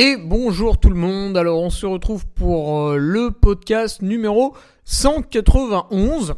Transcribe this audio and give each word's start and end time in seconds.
Et 0.00 0.16
bonjour 0.16 0.78
tout 0.78 0.90
le 0.90 0.94
monde, 0.94 1.36
alors 1.36 1.60
on 1.60 1.70
se 1.70 1.84
retrouve 1.84 2.24
pour 2.24 2.78
euh, 2.78 2.96
le 2.98 3.32
podcast 3.32 4.00
numéro 4.00 4.54
191. 4.84 6.36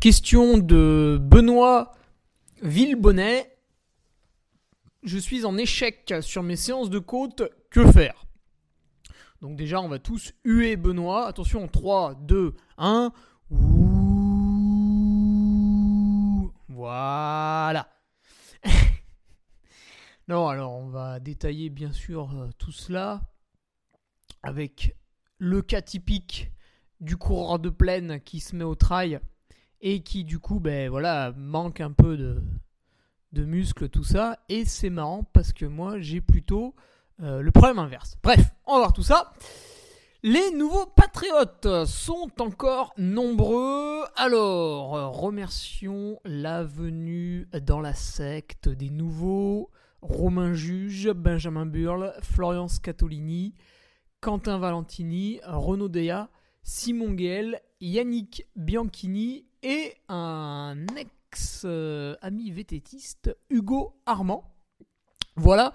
Question 0.00 0.58
de 0.58 1.16
Benoît 1.22 1.92
Villebonnet. 2.62 3.56
Je 5.04 5.16
suis 5.16 5.44
en 5.44 5.56
échec 5.56 6.12
sur 6.22 6.42
mes 6.42 6.56
séances 6.56 6.90
de 6.90 6.98
côte, 6.98 7.44
que 7.70 7.88
faire? 7.92 8.26
Donc 9.42 9.54
déjà 9.54 9.80
on 9.80 9.86
va 9.86 10.00
tous 10.00 10.32
huer 10.42 10.74
Benoît. 10.74 11.28
Attention, 11.28 11.68
3, 11.68 12.14
2, 12.16 12.52
1. 12.78 13.12
Voilà. 16.68 17.88
Non, 20.28 20.48
alors 20.48 20.72
détailler 21.20 21.70
bien 21.70 21.92
sûr 21.92 22.30
euh, 22.34 22.50
tout 22.58 22.72
cela 22.72 23.22
avec 24.42 24.96
le 25.38 25.62
cas 25.62 25.82
typique 25.82 26.50
du 27.00 27.16
coureur 27.16 27.58
de 27.58 27.70
plaine 27.70 28.20
qui 28.20 28.40
se 28.40 28.56
met 28.56 28.64
au 28.64 28.74
trail 28.74 29.20
et 29.80 30.02
qui 30.02 30.24
du 30.24 30.38
coup 30.38 30.60
ben 30.60 30.88
voilà 30.88 31.32
manque 31.36 31.80
un 31.80 31.92
peu 31.92 32.16
de, 32.16 32.42
de 33.32 33.44
muscles 33.44 33.88
tout 33.88 34.04
ça 34.04 34.38
et 34.48 34.64
c'est 34.64 34.90
marrant 34.90 35.24
parce 35.24 35.52
que 35.52 35.66
moi 35.66 36.00
j'ai 36.00 36.20
plutôt 36.20 36.74
euh, 37.22 37.40
le 37.40 37.50
problème 37.50 37.78
inverse. 37.78 38.18
Bref, 38.22 38.50
on 38.66 38.74
va 38.74 38.78
voir 38.80 38.92
tout 38.92 39.02
ça. 39.02 39.32
Les 40.22 40.50
nouveaux 40.50 40.86
patriotes 40.86 41.86
sont 41.86 42.30
encore 42.40 42.92
nombreux. 42.98 44.04
Alors, 44.16 45.14
remercions 45.14 46.20
la 46.24 46.64
venue 46.64 47.48
dans 47.62 47.80
la 47.80 47.94
secte 47.94 48.68
des 48.68 48.90
nouveaux. 48.90 49.70
Romain 50.08 50.54
Juge, 50.54 51.10
Benjamin 51.10 51.66
Burle, 51.66 52.12
Florian 52.22 52.68
Scatolini, 52.68 53.54
Quentin 54.20 54.58
Valentini, 54.58 55.40
Renaud 55.44 55.88
Dea, 55.88 56.28
Simon 56.62 57.12
Guel, 57.12 57.60
Yannick 57.80 58.46
Bianchini 58.54 59.46
et 59.62 59.94
un 60.08 60.76
ex-ami 60.96 62.50
vététiste, 62.50 63.36
Hugo 63.50 64.00
Armand. 64.06 64.44
Voilà. 65.34 65.72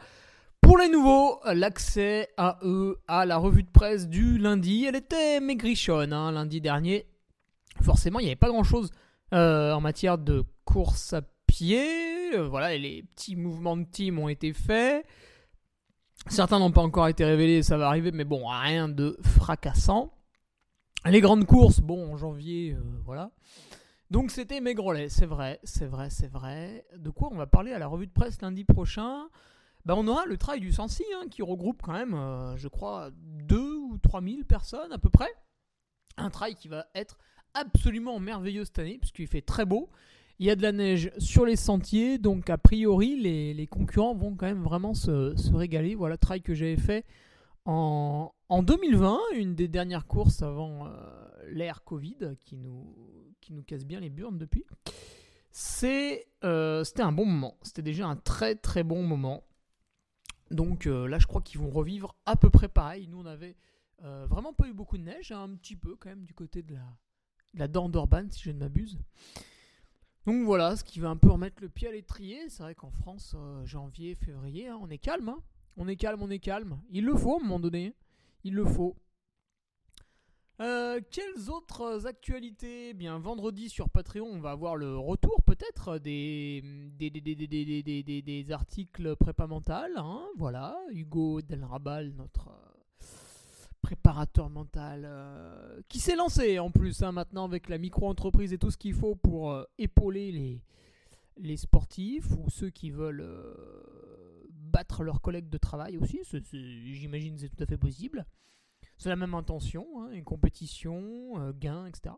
Pour 0.61 0.77
les 0.77 0.89
nouveaux, 0.89 1.39
l'accès 1.45 2.29
à 2.37 2.57
eux 2.63 2.99
à 3.07 3.25
la 3.25 3.37
revue 3.37 3.63
de 3.63 3.69
presse 3.69 4.07
du 4.07 4.37
lundi. 4.37 4.85
Elle 4.85 4.95
était 4.95 5.39
maigrichonne 5.39 6.13
hein, 6.13 6.31
lundi 6.31 6.61
dernier. 6.61 7.05
Forcément, 7.81 8.19
il 8.19 8.23
n'y 8.23 8.29
avait 8.29 8.35
pas 8.35 8.49
grand-chose 8.49 8.91
euh, 9.33 9.73
en 9.73 9.81
matière 9.81 10.17
de 10.17 10.45
course 10.65 11.13
à 11.13 11.21
Euh, 11.61 12.47
voilà, 12.47 12.77
les 12.77 13.03
petits 13.03 13.35
mouvements 13.35 13.77
de 13.77 13.83
team 13.83 14.19
ont 14.19 14.29
été 14.29 14.53
faits. 14.53 15.05
Certains 16.27 16.59
n'ont 16.59 16.71
pas 16.71 16.81
encore 16.81 17.07
été 17.07 17.25
révélés, 17.25 17.63
ça 17.63 17.77
va 17.77 17.87
arriver, 17.87 18.11
mais 18.11 18.25
bon, 18.25 18.47
rien 18.47 18.87
de 18.87 19.17
fracassant. 19.23 20.13
Les 21.05 21.19
grandes 21.19 21.45
courses, 21.45 21.79
bon, 21.79 22.13
en 22.13 22.17
janvier, 22.17 22.73
euh, 22.73 22.81
voilà. 23.05 23.31
Donc 24.11 24.29
c'était 24.29 24.61
Maigrelet, 24.61 25.09
c'est 25.09 25.25
vrai, 25.25 25.59
c'est 25.63 25.87
vrai, 25.87 26.09
c'est 26.09 26.27
vrai. 26.31 26.85
De 26.97 27.09
quoi 27.09 27.29
on 27.31 27.37
va 27.37 27.47
parler 27.47 27.73
à 27.73 27.79
la 27.79 27.87
revue 27.87 28.07
de 28.07 28.11
presse 28.11 28.41
lundi 28.41 28.65
prochain? 28.65 29.27
Ben, 29.85 29.95
On 29.95 30.07
aura 30.07 30.25
le 30.25 30.37
travail 30.37 30.59
du 30.59 30.71
Sensi, 30.71 31.03
hein, 31.15 31.27
qui 31.29 31.41
regroupe 31.41 31.81
quand 31.81 31.93
même, 31.93 32.13
euh, 32.13 32.55
je 32.57 32.67
crois, 32.67 33.09
2 33.13 33.57
ou 33.57 33.97
3 33.97 34.21
000 34.21 34.43
personnes 34.43 34.91
à 34.91 34.99
peu 34.99 35.09
près. 35.09 35.31
Un 36.17 36.29
trail 36.29 36.55
qui 36.55 36.67
va 36.67 36.85
être 36.93 37.17
absolument 37.55 38.19
merveilleux 38.19 38.65
cette 38.65 38.79
année, 38.79 38.99
puisqu'il 38.99 39.27
fait 39.27 39.41
très 39.41 39.65
beau. 39.65 39.89
Il 40.41 40.47
y 40.47 40.49
a 40.49 40.55
de 40.55 40.63
la 40.63 40.71
neige 40.71 41.11
sur 41.19 41.45
les 41.45 41.55
sentiers, 41.55 42.17
donc 42.17 42.49
a 42.49 42.57
priori 42.57 43.15
les, 43.15 43.67
concurrents 43.67 44.15
vont 44.15 44.35
quand 44.35 44.47
même 44.47 44.63
vraiment 44.63 44.95
se, 44.95 45.55
régaler. 45.55 45.93
Voilà 45.93 46.17
trail 46.17 46.41
que 46.41 46.55
j'avais 46.55 46.77
fait 46.77 47.05
en, 47.65 48.33
2020, 48.49 49.19
une 49.35 49.53
des 49.53 49.67
dernières 49.67 50.07
courses 50.07 50.41
avant 50.41 50.87
euh, 50.87 50.91
l'ère 51.51 51.83
Covid 51.83 52.37
qui 52.39 52.57
nous, 52.57 52.91
qui 53.39 53.53
nous 53.53 53.61
casse 53.61 53.85
bien 53.85 53.99
les 53.99 54.09
burnes 54.09 54.39
depuis. 54.39 54.65
Euh, 56.43 56.83
c'était 56.85 57.03
un 57.03 57.11
bon 57.11 57.27
moment. 57.27 57.59
C'était 57.61 57.83
déjà 57.83 58.07
un 58.07 58.15
très 58.15 58.55
très 58.55 58.81
bon 58.81 59.03
moment. 59.03 59.43
Donc 60.49 60.87
euh, 60.87 61.07
là, 61.07 61.19
je 61.19 61.27
crois 61.27 61.41
qu'ils 61.41 61.59
vont 61.59 61.69
revivre 61.69 62.15
à 62.25 62.35
peu 62.35 62.49
près 62.49 62.67
pareil. 62.67 63.07
Nous, 63.07 63.19
on 63.19 63.27
avait 63.27 63.55
vraiment 63.99 64.53
pas 64.53 64.67
eu 64.67 64.73
beaucoup 64.73 64.97
de 64.97 65.03
neige, 65.03 65.31
hein, 65.31 65.43
un 65.43 65.55
petit 65.55 65.75
peu 65.75 65.95
quand 65.95 66.09
même 66.09 66.25
du 66.25 66.33
côté 66.33 66.63
de 66.63 66.73
la, 66.73 66.97
de 67.53 67.59
la 67.59 67.67
d'Orban, 67.67 68.25
si 68.31 68.41
je 68.41 68.49
ne 68.49 68.57
m'abuse. 68.57 68.97
Donc 70.27 70.45
voilà, 70.45 70.75
ce 70.75 70.83
qui 70.83 70.99
va 70.99 71.09
un 71.09 71.17
peu 71.17 71.31
remettre 71.31 71.61
le 71.61 71.69
pied 71.69 71.87
à 71.87 71.91
l'étrier. 71.91 72.47
C'est 72.49 72.63
vrai 72.63 72.75
qu'en 72.75 72.91
France, 72.91 73.35
euh, 73.35 73.65
janvier, 73.65 74.15
février, 74.15 74.67
hein, 74.67 74.77
on 74.81 74.89
est 74.89 74.99
calme. 74.99 75.29
Hein. 75.29 75.39
on 75.77 75.87
est 75.87 75.95
calme, 75.95 76.21
on 76.21 76.29
est 76.29 76.39
calme. 76.39 76.79
Il 76.91 77.05
le 77.05 77.15
faut 77.15 77.33
à 77.33 77.37
un 77.37 77.43
moment 77.43 77.59
donné. 77.59 77.93
Il 78.43 78.53
le 78.53 78.65
faut. 78.65 78.95
Euh, 80.61 81.01
quelles 81.09 81.49
autres 81.49 82.05
actualités? 82.05 82.89
Eh 82.89 82.93
Bien, 82.93 83.17
vendredi 83.17 83.67
sur 83.67 83.89
Patreon, 83.89 84.27
on 84.27 84.39
va 84.39 84.51
avoir 84.51 84.75
le 84.75 84.95
retour 84.95 85.41
peut-être 85.41 85.97
des 85.97 86.61
des, 86.99 88.51
articles 88.51 89.15
prépa 89.15 89.47
mental. 89.47 89.91
Hein. 89.97 90.21
voilà, 90.37 90.77
Hugo 90.91 91.41
Delrabal, 91.41 92.11
notre 92.11 92.51
préparateur 93.91 94.49
mental 94.49 95.03
euh, 95.03 95.81
qui 95.89 95.99
s'est 95.99 96.15
lancé 96.15 96.59
en 96.59 96.71
plus 96.71 97.03
hein, 97.03 97.11
maintenant 97.11 97.43
avec 97.43 97.67
la 97.67 97.77
micro-entreprise 97.77 98.53
et 98.53 98.57
tout 98.57 98.71
ce 98.71 98.77
qu'il 98.77 98.93
faut 98.93 99.15
pour 99.15 99.51
euh, 99.51 99.65
épauler 99.77 100.31
les, 100.31 100.61
les 101.35 101.57
sportifs 101.57 102.31
ou 102.31 102.49
ceux 102.49 102.69
qui 102.69 102.89
veulent 102.89 103.19
euh, 103.19 104.47
battre 104.49 105.03
leurs 105.03 105.19
collègues 105.19 105.49
de 105.49 105.57
travail 105.57 105.97
aussi. 105.97 106.21
J'imagine 106.53 107.37
c'est 107.37 107.49
tout 107.49 107.61
à 107.61 107.65
fait 107.65 107.77
possible. 107.77 108.25
C'est 108.97 109.09
la 109.09 109.17
même 109.17 109.33
intention, 109.33 109.85
hein, 109.97 110.11
une 110.11 110.23
compétition, 110.23 111.51
gain, 111.59 111.85
etc. 111.85 112.15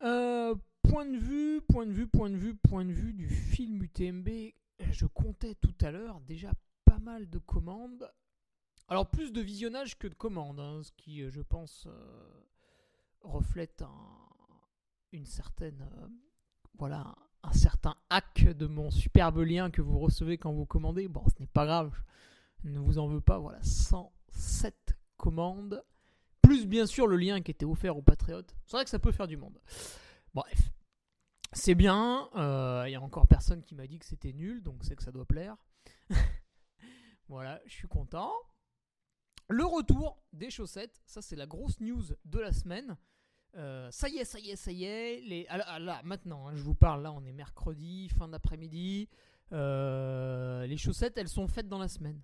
point 0.00 1.04
de 1.04 1.18
vue, 1.18 1.60
point 1.68 1.84
de 1.84 1.92
vue, 1.92 2.06
point 2.06 2.30
de 2.30 2.36
vue, 2.36 2.54
point 2.54 2.86
de 2.86 2.92
vue 2.92 3.12
du 3.12 3.28
film 3.28 3.82
UTMB. 3.82 4.28
Je 4.90 5.04
comptais 5.04 5.54
tout 5.56 5.74
à 5.82 5.90
l'heure 5.90 6.20
déjà 6.20 6.52
pas 6.86 6.98
mal 6.98 7.28
de 7.28 7.38
commandes. 7.38 8.10
Alors 8.90 9.06
plus 9.06 9.32
de 9.32 9.40
visionnage 9.40 9.96
que 9.96 10.08
de 10.08 10.14
commandes, 10.14 10.58
hein, 10.58 10.82
ce 10.82 10.90
qui, 10.90 11.22
euh, 11.22 11.30
je 11.30 11.42
pense, 11.42 11.86
euh, 11.86 12.42
reflète 13.20 13.84
une 15.12 15.26
certaine, 15.26 15.88
euh, 15.98 16.08
voilà, 16.76 17.14
un 17.44 17.52
certain 17.52 17.94
hack 18.10 18.48
de 18.48 18.66
mon 18.66 18.90
superbe 18.90 19.38
lien 19.38 19.70
que 19.70 19.80
vous 19.80 20.00
recevez 20.00 20.38
quand 20.38 20.52
vous 20.52 20.66
commandez. 20.66 21.06
Bon, 21.06 21.22
ce 21.28 21.40
n'est 21.40 21.46
pas 21.46 21.66
grave, 21.66 21.96
je 22.64 22.70
ne 22.70 22.80
vous 22.80 22.98
en 22.98 23.06
veux 23.06 23.20
pas. 23.20 23.38
Voilà, 23.38 23.62
107 23.62 24.98
commandes, 25.16 25.84
plus 26.42 26.66
bien 26.66 26.84
sûr 26.84 27.06
le 27.06 27.16
lien 27.16 27.40
qui 27.42 27.52
était 27.52 27.64
offert 27.64 27.96
aux 27.96 28.02
patriotes. 28.02 28.56
C'est 28.66 28.76
vrai 28.76 28.82
que 28.82 28.90
ça 28.90 28.98
peut 28.98 29.12
faire 29.12 29.28
du 29.28 29.36
monde. 29.36 29.56
Bref, 30.34 30.72
c'est 31.52 31.76
bien. 31.76 32.28
Il 32.34 32.90
y 32.90 32.96
a 32.96 33.00
encore 33.00 33.28
personne 33.28 33.62
qui 33.62 33.76
m'a 33.76 33.86
dit 33.86 34.00
que 34.00 34.06
c'était 34.06 34.32
nul, 34.32 34.64
donc 34.64 34.82
c'est 34.82 34.96
que 34.96 35.04
ça 35.04 35.12
doit 35.12 35.26
plaire. 35.26 35.56
voilà, 37.28 37.60
je 37.66 37.72
suis 37.72 37.88
content. 37.88 38.32
Le 39.50 39.64
retour 39.64 40.22
des 40.32 40.48
chaussettes, 40.48 41.02
ça 41.06 41.20
c'est 41.20 41.34
la 41.34 41.46
grosse 41.46 41.80
news 41.80 42.04
de 42.24 42.38
la 42.38 42.52
semaine. 42.52 42.96
Euh, 43.56 43.90
ça 43.90 44.08
y 44.08 44.18
est, 44.18 44.24
ça 44.24 44.38
y 44.38 44.50
est, 44.50 44.56
ça 44.56 44.70
y 44.70 44.84
est. 44.84 45.46
Ah, 45.48 45.58
ah, 45.66 45.78
là, 45.80 46.00
maintenant, 46.04 46.46
hein, 46.46 46.54
je 46.54 46.62
vous 46.62 46.76
parle, 46.76 47.02
là 47.02 47.10
on 47.10 47.24
est 47.24 47.32
mercredi, 47.32 48.08
fin 48.10 48.28
d'après-midi. 48.28 49.08
Euh, 49.52 50.66
les 50.66 50.76
chaussettes, 50.76 51.18
elles 51.18 51.28
sont 51.28 51.48
faites 51.48 51.68
dans 51.68 51.80
la 51.80 51.88
semaine. 51.88 52.22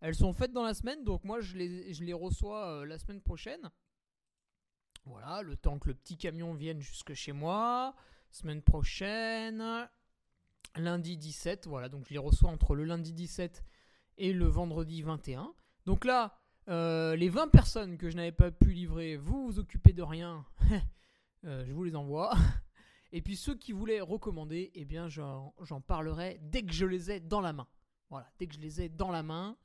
Elles 0.00 0.16
sont 0.16 0.32
faites 0.32 0.50
dans 0.50 0.64
la 0.64 0.74
semaine, 0.74 1.04
donc 1.04 1.22
moi 1.22 1.40
je 1.40 1.56
les, 1.56 1.92
je 1.94 2.02
les 2.02 2.12
reçois 2.12 2.80
euh, 2.80 2.86
la 2.86 2.98
semaine 2.98 3.20
prochaine. 3.20 3.70
Voilà, 5.04 5.42
le 5.42 5.56
temps 5.56 5.78
que 5.78 5.86
le 5.86 5.94
petit 5.94 6.18
camion 6.18 6.54
vienne 6.54 6.80
jusque 6.80 7.14
chez 7.14 7.32
moi. 7.32 7.94
Semaine 8.32 8.62
prochaine, 8.62 9.88
lundi 10.74 11.16
17, 11.16 11.68
voilà, 11.68 11.88
donc 11.88 12.04
je 12.08 12.10
les 12.10 12.18
reçois 12.18 12.50
entre 12.50 12.74
le 12.74 12.82
lundi 12.82 13.12
17 13.12 13.64
et 14.16 14.32
le 14.32 14.46
vendredi 14.46 15.02
21. 15.02 15.54
Donc 15.86 16.04
là, 16.04 16.37
euh, 16.68 17.16
les 17.16 17.30
20 17.30 17.48
personnes 17.48 17.96
que 17.96 18.10
je 18.10 18.16
n'avais 18.16 18.32
pas 18.32 18.50
pu 18.50 18.72
livrer, 18.72 19.16
vous 19.16 19.46
vous 19.46 19.58
occupez 19.58 19.94
de 19.94 20.02
rien, 20.02 20.44
euh, 21.44 21.64
je 21.66 21.72
vous 21.72 21.84
les 21.84 21.96
envoie. 21.96 22.34
Et 23.12 23.22
puis 23.22 23.36
ceux 23.36 23.54
qui 23.54 23.72
voulaient 23.72 24.02
recommander, 24.02 24.70
eh 24.74 24.84
bien 24.84 25.08
j'en 25.08 25.80
parlerai 25.86 26.38
dès 26.42 26.62
que 26.62 26.72
je 26.72 26.84
les 26.84 27.10
ai 27.10 27.20
dans 27.20 27.40
la 27.40 27.54
main. 27.54 27.66
Voilà, 28.10 28.30
dès 28.38 28.46
que 28.46 28.54
je 28.54 28.60
les 28.60 28.82
ai 28.82 28.90
dans 28.90 29.10
la 29.10 29.22
main, 29.22 29.56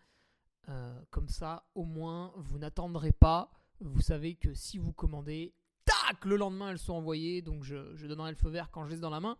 euh, 0.70 0.98
comme 1.10 1.28
ça 1.28 1.66
au 1.76 1.84
moins 1.84 2.32
vous 2.38 2.58
n'attendrez 2.58 3.12
pas. 3.12 3.52
Vous 3.82 4.02
savez 4.02 4.36
que 4.36 4.54
si 4.54 4.78
vous 4.78 4.94
commandez, 4.94 5.54
tac, 5.84 6.24
le 6.24 6.38
lendemain 6.38 6.70
elles 6.70 6.80
sont 6.80 6.94
envoyées, 6.94 7.42
donc 7.42 7.64
je, 7.64 7.94
je 7.98 8.08
donnerai 8.08 8.32
le 8.32 8.38
feu 8.38 8.50
vert 8.50 8.72
quand 8.72 8.86
je 8.86 8.92
les 8.92 8.98
ai 8.98 9.02
dans 9.02 9.10
la 9.10 9.20
main. 9.20 9.38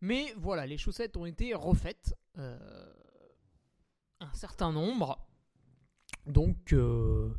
Mais 0.00 0.32
voilà, 0.36 0.66
les 0.66 0.78
chaussettes 0.78 1.16
ont 1.16 1.26
été 1.26 1.52
refaites. 1.52 2.14
un 2.36 4.32
certain 4.34 4.70
nombre. 4.70 5.25
Donc, 6.26 6.72
euh, 6.72 7.32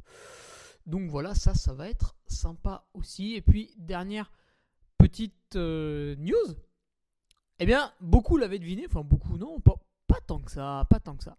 donc 0.85 1.09
voilà, 1.09 1.35
ça, 1.35 1.53
ça 1.53 1.73
va 1.73 1.89
être 1.89 2.15
sympa 2.27 2.87
aussi. 2.93 3.35
Et 3.35 3.41
puis, 3.41 3.73
dernière 3.77 4.31
petite 4.97 5.55
euh, 5.55 6.15
news. 6.15 6.55
Eh 7.59 7.65
bien, 7.65 7.91
beaucoup 7.99 8.37
l'avaient 8.37 8.59
deviné, 8.59 8.85
enfin 8.85 9.01
beaucoup 9.01 9.37
non, 9.37 9.59
pas, 9.59 9.75
tant 10.25 10.39
que 10.39 10.51
ça, 10.51 10.85
pas 10.89 10.99
tant 10.99 11.15
que 11.15 11.23
ça. 11.23 11.37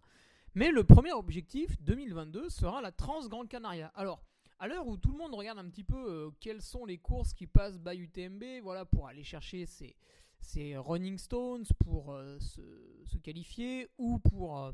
Mais 0.55 0.71
le 0.71 0.83
premier 0.83 1.13
objectif 1.13 1.81
2022 1.81 2.49
sera 2.49 2.81
la 2.81 2.91
Trans 2.91 3.27
Grand 3.27 3.45
Canaria. 3.47 3.87
Alors, 3.95 4.23
à 4.59 4.67
l'heure 4.67 4.87
où 4.87 4.97
tout 4.97 5.11
le 5.11 5.17
monde 5.17 5.33
regarde 5.33 5.59
un 5.59 5.69
petit 5.69 5.83
peu 5.83 5.95
euh, 5.95 6.29
quelles 6.39 6.61
sont 6.61 6.85
les 6.85 6.97
courses 6.97 7.33
qui 7.33 7.47
passent 7.47 7.79
by 7.79 7.97
UTMB, 7.97 8.43
voilà, 8.61 8.85
pour 8.85 9.07
aller 9.07 9.23
chercher 9.23 9.65
ces, 9.65 9.95
running 10.77 11.17
stones, 11.17 11.65
pour 11.79 12.17
se, 12.39 12.61
se, 13.05 13.17
qualifier, 13.17 13.89
ou 13.97 14.19
pour, 14.19 14.73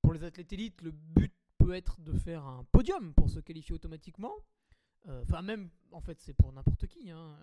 pour 0.00 0.12
les 0.12 0.24
athlètes 0.24 0.52
élites, 0.52 0.80
le 0.82 0.90
but 0.90 1.32
être 1.76 2.00
de 2.00 2.12
faire 2.12 2.44
un 2.44 2.64
podium 2.72 3.14
pour 3.14 3.30
se 3.30 3.40
qualifier 3.40 3.74
automatiquement. 3.74 4.34
Euh, 5.08 5.22
enfin, 5.22 5.42
même, 5.42 5.70
en 5.90 6.00
fait, 6.00 6.20
c'est 6.20 6.34
pour 6.34 6.52
n'importe 6.52 6.86
qui. 6.86 7.10
Hein. 7.10 7.36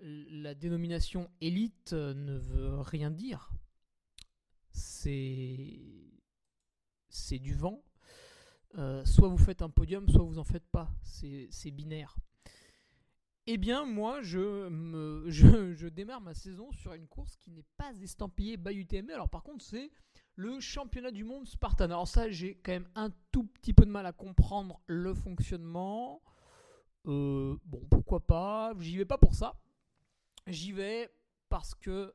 La 0.00 0.54
dénomination 0.54 1.30
élite 1.40 1.92
euh, 1.92 2.14
ne 2.14 2.36
veut 2.36 2.80
rien 2.80 3.10
dire. 3.10 3.50
C'est. 4.70 5.80
C'est 7.08 7.38
du 7.38 7.54
vent. 7.54 7.82
Euh, 8.76 9.04
soit 9.06 9.28
vous 9.28 9.38
faites 9.38 9.62
un 9.62 9.70
podium, 9.70 10.08
soit 10.08 10.22
vous 10.22 10.38
en 10.38 10.44
faites 10.44 10.66
pas. 10.66 10.90
C'est 11.02 11.70
binaire. 11.70 12.16
Eh 13.46 13.58
bien, 13.58 13.86
moi, 13.86 14.22
je, 14.22 14.68
me, 14.68 15.24
je, 15.30 15.72
je, 15.74 15.86
démarre 15.88 16.20
ma 16.20 16.34
saison 16.34 16.70
sur 16.72 16.92
une 16.92 17.06
course 17.06 17.36
qui 17.36 17.50
n'est 17.50 17.64
pas 17.76 17.92
estampillée 18.02 18.56
by 18.56 18.74
UTMB. 18.74 19.10
Alors, 19.10 19.28
par 19.28 19.42
contre, 19.42 19.64
c'est 19.64 19.90
le 20.36 20.60
championnat 20.60 21.10
du 21.10 21.24
monde 21.24 21.46
Spartan. 21.46 21.84
Alors 21.84 22.06
ça, 22.06 22.30
j'ai 22.30 22.54
quand 22.62 22.72
même 22.72 22.88
un 22.94 23.10
tout 23.32 23.44
petit 23.44 23.72
peu 23.72 23.84
de 23.84 23.90
mal 23.90 24.06
à 24.06 24.12
comprendre 24.12 24.80
le 24.86 25.14
fonctionnement. 25.14 26.22
Euh, 27.06 27.56
bon, 27.64 27.80
pourquoi 27.90 28.26
pas. 28.26 28.72
J'y 28.78 28.98
vais 28.98 29.04
pas 29.04 29.18
pour 29.18 29.34
ça. 29.34 29.58
J'y 30.46 30.72
vais 30.72 31.10
parce 31.48 31.74
que 31.74 32.14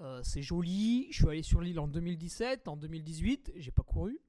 euh, 0.00 0.20
c'est 0.22 0.42
joli. 0.42 1.08
Je 1.10 1.16
suis 1.16 1.28
allé 1.28 1.42
sur 1.42 1.60
l'île 1.60 1.80
en 1.80 1.88
2017, 1.88 2.68
en 2.68 2.76
2018, 2.76 3.52
j'ai 3.56 3.72
pas 3.72 3.82
couru. 3.82 4.20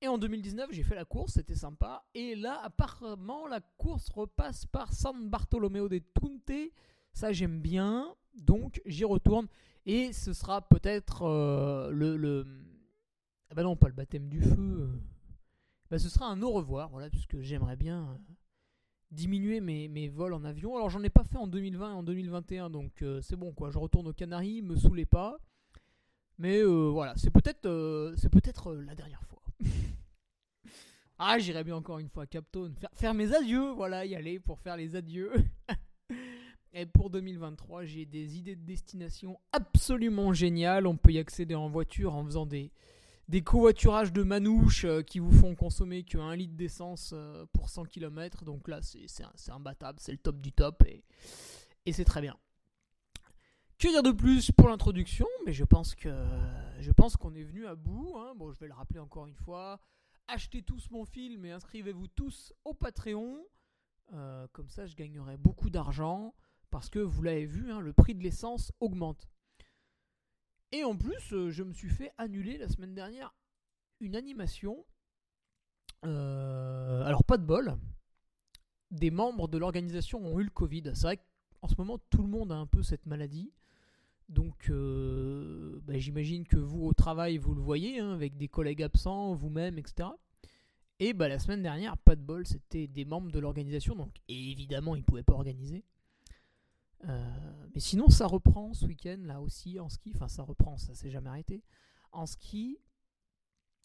Et 0.00 0.08
en 0.08 0.16
2019, 0.16 0.70
j'ai 0.70 0.84
fait 0.84 0.94
la 0.94 1.04
course, 1.04 1.34
c'était 1.34 1.56
sympa. 1.56 2.04
Et 2.14 2.36
là, 2.36 2.60
apparemment, 2.62 3.46
la 3.48 3.60
course 3.60 4.08
repasse 4.10 4.64
par 4.66 4.92
San 4.92 5.28
Bartolomeo 5.28 5.88
de 5.88 5.98
Tunte. 5.98 6.72
Ça, 7.12 7.32
j'aime 7.32 7.60
bien. 7.60 8.14
Donc, 8.34 8.80
j'y 8.86 9.04
retourne. 9.04 9.48
Et 9.88 10.12
ce 10.12 10.34
sera 10.34 10.60
peut-être 10.60 11.22
euh, 11.22 11.90
le, 11.90 12.46
Ah 13.50 13.54
bah 13.54 13.62
non, 13.62 13.74
pas 13.74 13.88
le 13.88 13.94
baptême 13.94 14.28
du 14.28 14.42
feu. 14.42 14.82
Euh. 14.82 15.00
Bah, 15.90 15.98
ce 15.98 16.10
sera 16.10 16.26
un 16.26 16.42
au 16.42 16.50
revoir, 16.50 16.90
voilà, 16.90 17.08
puisque 17.08 17.40
j'aimerais 17.40 17.76
bien 17.76 18.02
euh, 18.02 18.34
diminuer 19.10 19.62
mes, 19.62 19.88
mes, 19.88 20.08
vols 20.08 20.34
en 20.34 20.44
avion. 20.44 20.76
Alors 20.76 20.90
j'en 20.90 21.02
ai 21.02 21.08
pas 21.08 21.24
fait 21.24 21.38
en 21.38 21.46
2020 21.46 21.90
et 21.90 21.94
en 21.94 22.02
2021, 22.02 22.68
donc 22.68 23.02
c'est 23.22 23.36
bon 23.36 23.52
quoi. 23.52 23.70
Je 23.70 23.78
retourne 23.78 24.06
aux 24.06 24.12
Canaries, 24.12 24.60
me 24.60 24.76
saoulez 24.76 25.06
pas. 25.06 25.38
Mais 26.36 26.62
voilà, 26.62 27.14
c'est 27.16 27.30
peut-être 27.30 28.12
c'est 28.18 28.28
peut-être 28.28 28.74
la 28.74 28.94
dernière 28.94 29.22
fois. 29.22 29.42
ah, 31.18 31.38
j'irai 31.38 31.64
bien 31.64 31.76
encore 31.76 31.98
une 31.98 32.10
fois 32.10 32.24
à 32.24 32.26
Capton, 32.26 32.74
faire, 32.78 32.90
faire 32.92 33.14
mes 33.14 33.34
adieux, 33.34 33.70
voilà, 33.70 34.04
y 34.04 34.14
aller 34.14 34.38
pour 34.38 34.60
faire 34.60 34.76
les 34.76 34.96
adieux. 34.96 35.32
Et 36.78 36.86
pour 36.86 37.10
2023, 37.10 37.86
j'ai 37.86 38.06
des 38.06 38.38
idées 38.38 38.54
de 38.54 38.64
destination 38.64 39.40
absolument 39.52 40.32
géniales. 40.32 40.86
On 40.86 40.96
peut 40.96 41.10
y 41.10 41.18
accéder 41.18 41.56
en 41.56 41.68
voiture 41.68 42.14
en 42.14 42.24
faisant 42.24 42.46
des, 42.46 42.70
des 43.26 43.42
covoiturages 43.42 44.12
de 44.12 44.22
manouches 44.22 44.84
euh, 44.84 45.02
qui 45.02 45.18
vous 45.18 45.32
font 45.32 45.56
consommer 45.56 46.04
que 46.04 46.18
1 46.18 46.36
litre 46.36 46.54
d'essence 46.54 47.10
euh, 47.16 47.46
pour 47.52 47.68
100 47.68 47.86
km. 47.86 48.44
Donc 48.44 48.68
là, 48.68 48.78
c'est 48.80 49.50
imbattable, 49.50 49.98
c'est 50.00 50.12
le 50.12 50.18
top 50.18 50.40
du 50.40 50.52
top 50.52 50.84
et, 50.86 51.02
et 51.84 51.92
c'est 51.92 52.04
très 52.04 52.20
bien. 52.20 52.36
Que 53.80 53.88
dire 53.88 54.04
de 54.04 54.12
plus 54.12 54.52
pour 54.52 54.68
l'introduction? 54.68 55.26
Mais 55.46 55.52
je 55.52 55.64
pense 55.64 55.96
que 55.96 56.14
je 56.78 56.92
pense 56.92 57.16
qu'on 57.16 57.34
est 57.34 57.42
venu 57.42 57.66
à 57.66 57.74
bout. 57.74 58.14
Hein. 58.18 58.34
Bon, 58.36 58.52
je 58.52 58.60
vais 58.60 58.68
le 58.68 58.74
rappeler 58.74 59.00
encore 59.00 59.26
une 59.26 59.34
fois. 59.34 59.80
Achetez 60.28 60.62
tous 60.62 60.92
mon 60.92 61.04
film 61.04 61.44
et 61.44 61.50
inscrivez-vous 61.50 62.06
tous 62.06 62.52
au 62.64 62.72
Patreon. 62.72 63.44
Euh, 64.12 64.46
comme 64.52 64.68
ça, 64.68 64.86
je 64.86 64.94
gagnerai 64.94 65.36
beaucoup 65.36 65.70
d'argent 65.70 66.34
parce 66.70 66.90
que 66.90 66.98
vous 66.98 67.22
l'avez 67.22 67.46
vu, 67.46 67.70
hein, 67.72 67.80
le 67.80 67.92
prix 67.92 68.14
de 68.14 68.22
l'essence 68.22 68.72
augmente. 68.80 69.28
Et 70.72 70.84
en 70.84 70.96
plus, 70.96 71.32
euh, 71.32 71.50
je 71.50 71.62
me 71.62 71.72
suis 71.72 71.88
fait 71.88 72.12
annuler 72.18 72.58
la 72.58 72.68
semaine 72.68 72.94
dernière 72.94 73.34
une 74.00 74.16
animation. 74.16 74.84
Euh, 76.04 77.02
alors 77.04 77.24
pas 77.24 77.38
de 77.38 77.44
bol. 77.44 77.76
Des 78.90 79.10
membres 79.10 79.48
de 79.48 79.58
l'organisation 79.58 80.24
ont 80.24 80.38
eu 80.38 80.44
le 80.44 80.50
Covid. 80.50 80.82
C'est 80.94 81.02
vrai 81.02 81.16
qu'en 81.60 81.68
ce 81.68 81.74
moment, 81.78 81.98
tout 82.10 82.22
le 82.22 82.28
monde 82.28 82.52
a 82.52 82.56
un 82.56 82.66
peu 82.66 82.82
cette 82.82 83.06
maladie. 83.06 83.52
Donc 84.28 84.68
euh, 84.68 85.80
bah, 85.84 85.98
j'imagine 85.98 86.46
que 86.46 86.58
vous 86.58 86.84
au 86.84 86.92
travail, 86.92 87.38
vous 87.38 87.54
le 87.54 87.62
voyez, 87.62 87.98
hein, 87.98 88.12
avec 88.12 88.36
des 88.36 88.48
collègues 88.48 88.82
absents, 88.82 89.34
vous-même, 89.34 89.78
etc. 89.78 90.10
Et 91.00 91.14
bah, 91.14 91.28
la 91.28 91.38
semaine 91.38 91.62
dernière, 91.62 91.96
pas 91.96 92.14
de 92.14 92.20
bol, 92.20 92.46
c'était 92.46 92.86
des 92.86 93.06
membres 93.06 93.30
de 93.30 93.38
l'organisation. 93.38 93.94
Donc 93.94 94.14
évidemment, 94.28 94.96
ils 94.96 95.00
ne 95.00 95.04
pouvaient 95.04 95.22
pas 95.22 95.32
organiser. 95.32 95.82
Euh, 97.06 97.66
mais 97.74 97.80
sinon, 97.80 98.08
ça 98.08 98.26
reprend 98.26 98.74
ce 98.74 98.86
week-end 98.86 99.18
là 99.20 99.40
aussi 99.40 99.78
en 99.78 99.88
ski. 99.88 100.12
Enfin, 100.14 100.28
ça 100.28 100.42
reprend, 100.42 100.76
ça 100.76 100.94
s'est 100.94 101.10
jamais 101.10 101.28
arrêté. 101.28 101.62
En 102.12 102.26
ski, 102.26 102.78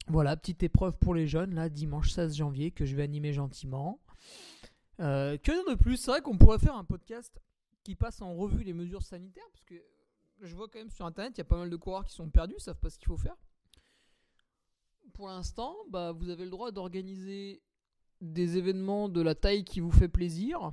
voilà, 0.08 0.36
petite 0.36 0.64
épreuve 0.64 0.98
pour 0.98 1.14
les 1.14 1.28
jeunes 1.28 1.54
là, 1.54 1.70
dimanche 1.70 2.12
16 2.12 2.36
janvier, 2.36 2.72
que 2.72 2.86
je 2.86 2.96
vais 2.96 3.04
animer 3.04 3.34
gentiment. 3.34 4.02
Euh, 5.00 5.38
que 5.38 5.52
dire 5.52 5.76
de 5.76 5.76
plus 5.76 5.98
C'est 5.98 6.12
vrai 6.12 6.22
qu'on 6.22 6.38
pourrait 6.38 6.60
faire 6.60 6.76
un 6.76 6.84
podcast 6.84 7.42
qui 7.84 7.96
passe 7.96 8.22
en 8.22 8.34
revue 8.36 8.64
les 8.64 8.74
mesures 8.74 9.02
sanitaires, 9.02 9.48
parce 9.52 9.66
que 9.66 9.76
je 10.42 10.56
vois 10.56 10.68
quand 10.68 10.80
même 10.80 10.90
sur 10.90 11.06
internet, 11.06 11.34
il 11.36 11.40
y 11.40 11.42
a 11.42 11.46
pas 11.46 11.58
mal 11.58 11.70
de 11.70 11.76
coureurs 11.76 12.06
qui 12.06 12.14
sont 12.14 12.30
perdus, 12.30 12.56
savent 12.60 12.80
pas 12.80 12.90
ce 12.90 12.98
qu'il 12.98 13.08
faut 13.08 13.18
faire. 13.18 13.36
Pour 15.14 15.28
l'instant, 15.28 15.76
bah, 15.90 16.12
vous 16.12 16.30
avez 16.30 16.44
le 16.44 16.50
droit 16.50 16.72
d'organiser 16.72 17.62
des 18.22 18.58
événements 18.58 19.10
de 19.10 19.22
la 19.22 19.36
taille 19.36 19.64
qui 19.64 19.80
vous 19.80 19.92
fait 19.92 20.08
plaisir. 20.08 20.72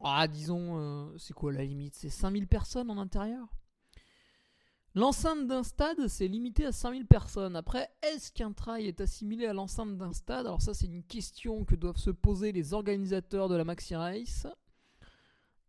Ah, 0.00 0.28
disons, 0.28 0.78
euh, 0.78 1.18
c'est 1.18 1.32
quoi 1.32 1.52
la 1.52 1.64
limite? 1.64 1.94
C'est 1.94 2.10
5000 2.10 2.46
personnes 2.46 2.90
en 2.90 2.98
intérieur? 2.98 3.48
L'enceinte 4.94 5.46
d'un 5.46 5.62
stade, 5.62 6.08
c'est 6.08 6.26
limité 6.26 6.64
à 6.64 6.72
5000 6.72 7.06
personnes. 7.06 7.54
Après, 7.54 7.90
est-ce 8.02 8.32
qu'un 8.32 8.52
trail 8.52 8.86
est 8.86 9.00
assimilé 9.02 9.44
à 9.46 9.52
l'enceinte 9.52 9.98
d'un 9.98 10.14
stade? 10.14 10.46
Alors 10.46 10.62
ça, 10.62 10.72
c'est 10.72 10.86
une 10.86 11.02
question 11.02 11.64
que 11.66 11.74
doivent 11.74 11.98
se 11.98 12.10
poser 12.10 12.50
les 12.50 12.72
organisateurs 12.72 13.50
de 13.50 13.56
la 13.56 13.64
Maxi 13.64 13.94
Race. 13.94 14.46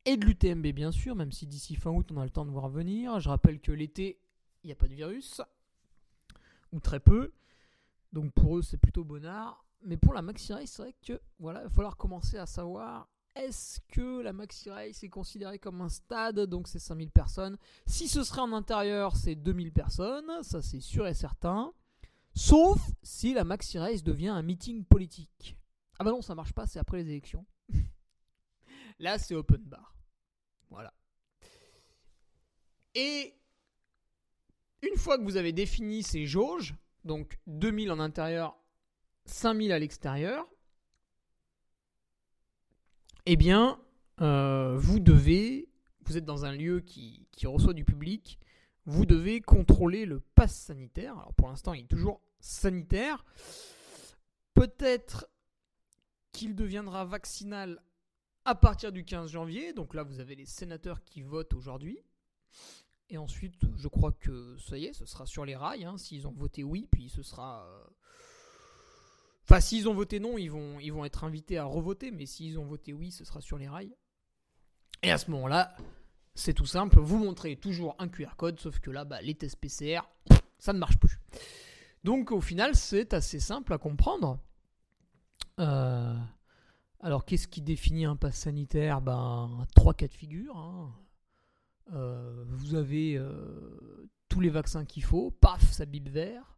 Et 0.05 0.15
de 0.15 0.25
l'UTMB, 0.25 0.67
bien 0.67 0.93
sûr, 0.93 1.15
même 1.15 1.33
si 1.33 1.45
d'ici 1.45 1.75
fin 1.75 1.91
août, 1.91 2.09
on 2.13 2.17
a 2.21 2.23
le 2.23 2.29
temps 2.29 2.45
de 2.45 2.51
voir 2.51 2.69
venir. 2.69 3.19
Je 3.19 3.27
rappelle 3.27 3.59
que 3.59 3.73
l'été, 3.73 4.17
il 4.63 4.67
n'y 4.67 4.71
a 4.71 4.77
pas 4.77 4.87
de 4.87 4.93
virus. 4.95 5.41
Ou 6.71 6.79
très 6.79 7.01
peu. 7.01 7.33
Donc 8.13 8.31
pour 8.31 8.57
eux, 8.57 8.61
c'est 8.61 8.77
plutôt 8.77 9.03
bonnard. 9.03 9.65
Mais 9.83 9.97
pour 9.97 10.13
la 10.13 10.21
Maxi 10.21 10.53
Race, 10.53 10.71
c'est 10.71 10.81
vrai 10.81 10.95
que 11.05 11.19
voilà, 11.39 11.59
il 11.59 11.63
va 11.63 11.69
falloir 11.69 11.97
commencer 11.97 12.37
à 12.37 12.45
savoir 12.45 13.09
est-ce 13.43 13.79
que 13.89 14.21
la 14.21 14.33
Maxi 14.33 14.69
Race 14.69 15.03
est 15.03 15.09
considérée 15.09 15.59
comme 15.59 15.81
un 15.81 15.89
stade 15.89 16.39
Donc 16.41 16.67
c'est 16.67 16.79
5000 16.79 17.11
personnes. 17.11 17.57
Si 17.85 18.07
ce 18.07 18.23
serait 18.23 18.41
en 18.41 18.53
intérieur, 18.53 19.15
c'est 19.15 19.35
2000 19.35 19.71
personnes. 19.71 20.31
Ça, 20.43 20.61
c'est 20.61 20.79
sûr 20.79 21.07
et 21.07 21.13
certain. 21.13 21.73
Sauf 22.33 22.79
si 23.01 23.33
la 23.33 23.43
Maxi 23.43 23.79
Race 23.79 24.03
devient 24.03 24.29
un 24.29 24.43
meeting 24.43 24.83
politique. 24.83 25.57
Ah 25.99 26.03
bah 26.03 26.11
non, 26.11 26.21
ça 26.21 26.35
marche 26.35 26.53
pas, 26.53 26.67
c'est 26.67 26.79
après 26.79 26.97
les 26.97 27.09
élections. 27.09 27.45
Là, 28.99 29.17
c'est 29.17 29.35
open 29.35 29.63
bar. 29.63 29.95
Voilà. 30.69 30.93
Et 32.93 33.35
une 34.81 34.97
fois 34.97 35.17
que 35.17 35.23
vous 35.23 35.37
avez 35.37 35.53
défini 35.53 36.03
ces 36.03 36.25
jauges, 36.25 36.75
donc 37.03 37.39
2000 37.47 37.91
en 37.91 37.99
intérieur, 37.99 38.57
5000 39.25 39.71
à 39.71 39.79
l'extérieur, 39.79 40.47
eh 43.29 43.35
bien, 43.35 43.77
euh, 44.21 44.77
vous 44.77 45.01
devez, 45.01 45.67
vous 46.05 46.15
êtes 46.15 46.23
dans 46.23 46.45
un 46.45 46.53
lieu 46.53 46.79
qui, 46.79 47.27
reçoit 47.43 47.73
du 47.73 47.83
public, 47.83 48.39
vous 48.85 49.05
devez 49.05 49.41
contrôler 49.41 50.05
le 50.05 50.21
pass 50.21 50.55
sanitaire. 50.55 51.11
Alors 51.17 51.33
pour 51.33 51.49
l'instant, 51.49 51.73
il 51.73 51.83
est 51.83 51.87
toujours 51.87 52.21
sanitaire. 52.39 53.25
Peut-être 54.53 55.27
qu'il 56.31 56.55
deviendra 56.55 57.03
vaccinal 57.03 57.83
à 58.45 58.55
partir 58.55 58.93
du 58.93 59.03
15 59.03 59.29
janvier. 59.29 59.73
Donc 59.73 59.93
là, 59.93 60.03
vous 60.03 60.21
avez 60.21 60.35
les 60.35 60.45
sénateurs 60.45 61.03
qui 61.03 61.21
votent 61.21 61.53
aujourd'hui. 61.53 61.99
Et 63.09 63.17
ensuite, 63.17 63.61
je 63.75 63.89
crois 63.89 64.13
que 64.13 64.55
ça 64.57 64.77
y 64.77 64.85
est, 64.85 64.93
ce 64.93 65.05
sera 65.05 65.25
sur 65.25 65.43
les 65.43 65.57
rails. 65.57 65.83
Hein. 65.83 65.97
S'ils 65.97 66.27
ont 66.27 66.33
voté 66.33 66.63
oui, 66.63 66.87
puis 66.89 67.09
ce 67.09 67.23
sera. 67.23 67.67
Enfin, 69.49 69.61
s'ils 69.61 69.87
ont 69.87 69.93
voté 69.93 70.19
non, 70.19 70.37
ils 70.37 70.49
vont, 70.51 70.77
ils 70.79 70.91
vont 70.91 71.05
être 71.05 71.23
invités 71.23 71.57
à 71.57 71.63
revoter. 71.63 72.11
Mais 72.11 72.25
s'ils 72.25 72.59
ont 72.59 72.65
voté 72.65 72.91
oui, 72.93 73.11
ce 73.11 73.23
sera 73.23 73.39
sur 73.39 73.57
les 73.57 73.67
rails. 73.67 73.95
Et 75.03 75.11
à 75.11 75.17
ce 75.17 75.31
moment-là, 75.31 75.75
c'est 76.35 76.53
tout 76.53 76.65
simple. 76.65 76.99
Vous 76.99 77.17
montrez 77.17 77.55
toujours 77.55 77.95
un 77.99 78.09
QR 78.09 78.35
code, 78.35 78.59
sauf 78.59 78.79
que 78.79 78.91
là, 78.91 79.05
bah, 79.05 79.21
les 79.21 79.35
tests 79.35 79.55
PCR, 79.55 80.01
ça 80.59 80.73
ne 80.73 80.79
marche 80.79 80.97
plus. 80.97 81.19
Donc 82.03 82.31
au 82.31 82.41
final, 82.41 82.75
c'est 82.75 83.13
assez 83.13 83.39
simple 83.39 83.73
à 83.73 83.77
comprendre. 83.77 84.39
Euh, 85.59 86.15
alors 86.99 87.25
qu'est-ce 87.25 87.47
qui 87.47 87.61
définit 87.61 88.05
un 88.05 88.15
pass 88.15 88.35
sanitaire? 88.35 89.01
Ben, 89.01 89.65
trois 89.75 89.93
cas 89.93 90.07
de 90.07 90.13
figure. 90.13 90.57
Hein. 90.57 90.93
Euh, 91.93 92.43
vous 92.49 92.75
avez 92.75 93.17
euh, 93.17 94.09
tous 94.27 94.41
les 94.41 94.49
vaccins 94.49 94.83
qu'il 94.83 95.03
faut, 95.03 95.31
paf, 95.31 95.71
ça 95.71 95.85
bip 95.85 96.09
vert. 96.09 96.56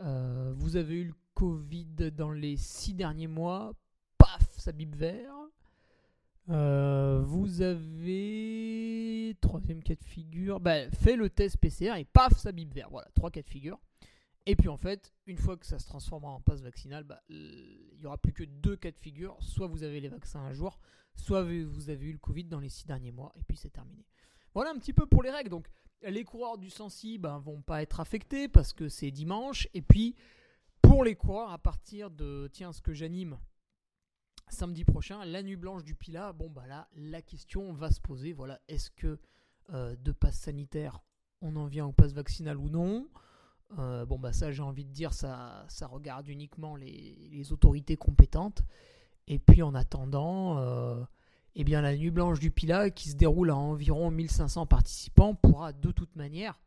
Euh, 0.00 0.52
vous 0.56 0.76
avez 0.76 0.94
eu 0.94 1.04
le 1.04 1.14
Covid 1.34 2.12
dans 2.12 2.32
les 2.32 2.56
six 2.56 2.94
derniers 2.94 3.26
mois, 3.26 3.72
paf, 4.18 4.58
ça 4.58 4.72
bip 4.72 4.94
vert. 4.94 5.34
vous 6.46 7.62
avez 7.62 9.36
troisième 9.40 9.82
cas 9.82 9.94
de 9.94 10.04
figure, 10.04 10.60
bah, 10.60 10.90
fait 10.90 11.16
le 11.16 11.30
test 11.30 11.58
PCR 11.58 11.96
et 11.98 12.04
paf, 12.04 12.36
ça 12.36 12.52
bip 12.52 12.72
vert. 12.74 12.88
Voilà, 12.90 13.08
trois 13.14 13.30
cas 13.30 13.42
de 13.42 13.48
figure. 13.48 13.78
Et 14.46 14.54
puis 14.54 14.68
en 14.68 14.76
fait, 14.76 15.12
une 15.26 15.38
fois 15.38 15.56
que 15.56 15.66
ça 15.66 15.78
se 15.78 15.86
transformera 15.86 16.32
en 16.32 16.40
passe 16.40 16.62
vaccinal, 16.62 17.02
bah, 17.02 17.20
il 17.28 17.96
n'y 17.98 18.06
aura 18.06 18.16
plus 18.16 18.32
que 18.32 18.44
deux 18.44 18.76
cas 18.76 18.92
de 18.92 18.98
figure. 18.98 19.36
Soit 19.40 19.66
vous 19.66 19.82
avez 19.82 20.00
les 20.00 20.08
vaccins 20.08 20.40
un 20.40 20.52
jour, 20.52 20.78
soit 21.16 21.42
vous 21.42 21.90
avez 21.90 22.06
eu 22.06 22.12
le 22.12 22.18
Covid 22.18 22.44
dans 22.44 22.60
les 22.60 22.68
six 22.68 22.86
derniers 22.86 23.10
mois, 23.10 23.32
et 23.36 23.42
puis 23.42 23.56
c'est 23.56 23.70
terminé. 23.70 24.06
Voilà 24.54 24.70
un 24.70 24.78
petit 24.78 24.92
peu 24.92 25.04
pour 25.06 25.22
les 25.22 25.30
règles. 25.30 25.50
Donc 25.50 25.68
les 26.10 26.24
coureurs 26.24 26.58
du 26.58 26.66
ne 26.66 27.18
ben, 27.18 27.38
vont 27.38 27.60
pas 27.60 27.82
être 27.82 28.00
affectés 28.00 28.48
parce 28.48 28.72
que 28.72 28.88
c'est 28.88 29.10
dimanche. 29.10 29.68
Et 29.74 29.82
puis 29.82 30.14
pour 30.82 31.04
les 31.04 31.14
coureurs, 31.14 31.50
à 31.50 31.58
partir 31.58 32.10
de 32.10 32.48
tiens, 32.52 32.72
ce 32.72 32.80
que 32.80 32.92
j'anime 32.92 33.38
samedi 34.48 34.84
prochain, 34.84 35.24
la 35.24 35.42
nuit 35.42 35.56
blanche 35.56 35.84
du 35.84 35.94
Pila, 35.94 36.32
bon 36.32 36.48
bah 36.48 36.66
là, 36.66 36.88
la 36.94 37.22
question 37.22 37.72
va 37.72 37.90
se 37.90 38.00
poser. 38.00 38.32
Voilà, 38.32 38.60
est-ce 38.68 38.90
que 38.90 39.18
euh, 39.72 39.96
de 39.96 40.12
passe 40.12 40.38
sanitaire, 40.38 41.00
on 41.40 41.56
en 41.56 41.66
vient 41.66 41.86
au 41.86 41.92
passe 41.92 42.12
vaccinal 42.12 42.56
ou 42.56 42.68
non? 42.68 43.08
Euh, 43.78 44.06
bon, 44.06 44.18
bah 44.18 44.32
ça, 44.32 44.52
j'ai 44.52 44.62
envie 44.62 44.84
de 44.84 44.92
dire, 44.92 45.12
ça, 45.12 45.64
ça 45.68 45.86
regarde 45.86 46.28
uniquement 46.28 46.76
les, 46.76 47.52
autorités 47.52 47.96
compétentes. 47.96 48.62
Et 49.26 49.38
puis 49.38 49.62
en 49.62 49.74
attendant, 49.74 50.58
euh, 50.58 51.02
eh 51.58 51.64
bien, 51.64 51.80
la 51.80 51.96
Nuit 51.96 52.10
Blanche 52.10 52.38
du 52.38 52.50
Pilat, 52.50 52.90
qui 52.90 53.08
se 53.08 53.16
déroule 53.16 53.50
à 53.50 53.56
environ 53.56 54.10
1500 54.10 54.66
participants, 54.66 55.34
pourra 55.34 55.72
de 55.72 55.90
toute 55.90 56.14
manière 56.14 56.60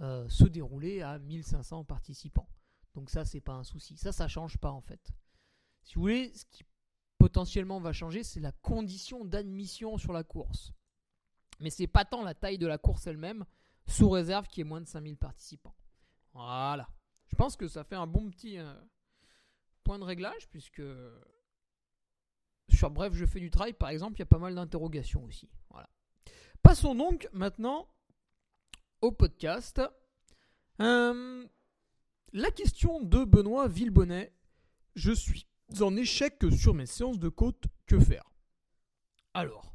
euh, 0.00 0.28
se 0.28 0.44
dérouler 0.44 1.02
à 1.02 1.18
1500 1.18 1.84
participants. 1.84 2.48
Donc 2.94 3.10
ça, 3.10 3.24
c'est 3.24 3.40
pas 3.40 3.54
un 3.54 3.64
souci. 3.64 3.96
Ça, 3.96 4.12
ça 4.12 4.28
change 4.28 4.58
pas 4.58 4.70
en 4.70 4.80
fait. 4.80 5.10
Si 5.82 5.96
vous 5.96 6.02
voulez, 6.02 6.32
ce 6.34 6.44
qui 6.46 6.62
potentiellement 7.18 7.80
va 7.80 7.92
changer, 7.92 8.22
c'est 8.22 8.38
la 8.38 8.52
condition 8.52 9.24
d'admission 9.24 9.98
sur 9.98 10.12
la 10.12 10.22
course. 10.22 10.72
Mais 11.58 11.70
c'est 11.70 11.88
pas 11.88 12.04
tant 12.04 12.22
la 12.22 12.34
taille 12.34 12.58
de 12.58 12.66
la 12.68 12.78
course 12.78 13.08
elle-même, 13.08 13.44
sous 13.88 14.08
réserve 14.08 14.46
qu'il 14.46 14.58
y 14.58 14.60
ait 14.60 14.68
moins 14.68 14.80
de 14.80 14.86
5000 14.86 15.16
participants. 15.16 15.74
Voilà. 16.32 16.88
Je 17.26 17.34
pense 17.34 17.56
que 17.56 17.66
ça 17.66 17.82
fait 17.82 17.96
un 17.96 18.06
bon 18.06 18.30
petit 18.30 18.58
euh, 18.58 18.72
point 19.82 19.98
de 19.98 20.04
réglage, 20.04 20.48
puisque 20.48 20.82
sur 22.68 22.90
Bref, 22.90 23.14
je 23.14 23.24
fais 23.24 23.40
du 23.40 23.50
travail, 23.50 23.72
par 23.72 23.90
exemple, 23.90 24.16
il 24.16 24.20
y 24.20 24.22
a 24.22 24.26
pas 24.26 24.38
mal 24.38 24.54
d'interrogations 24.54 25.24
aussi. 25.24 25.48
Voilà. 25.70 25.88
Passons 26.62 26.94
donc 26.94 27.28
maintenant 27.32 27.88
au 29.00 29.12
podcast. 29.12 29.80
Euh, 30.80 31.46
la 32.32 32.50
question 32.50 33.00
de 33.00 33.24
Benoît 33.24 33.68
Villebonnet. 33.68 34.32
Je 34.94 35.12
suis 35.12 35.46
en 35.80 35.96
échec 35.96 36.42
sur 36.56 36.74
mes 36.74 36.86
séances 36.86 37.18
de 37.18 37.28
côte. 37.28 37.64
Que 37.86 38.00
faire? 38.00 38.24
Alors, 39.32 39.72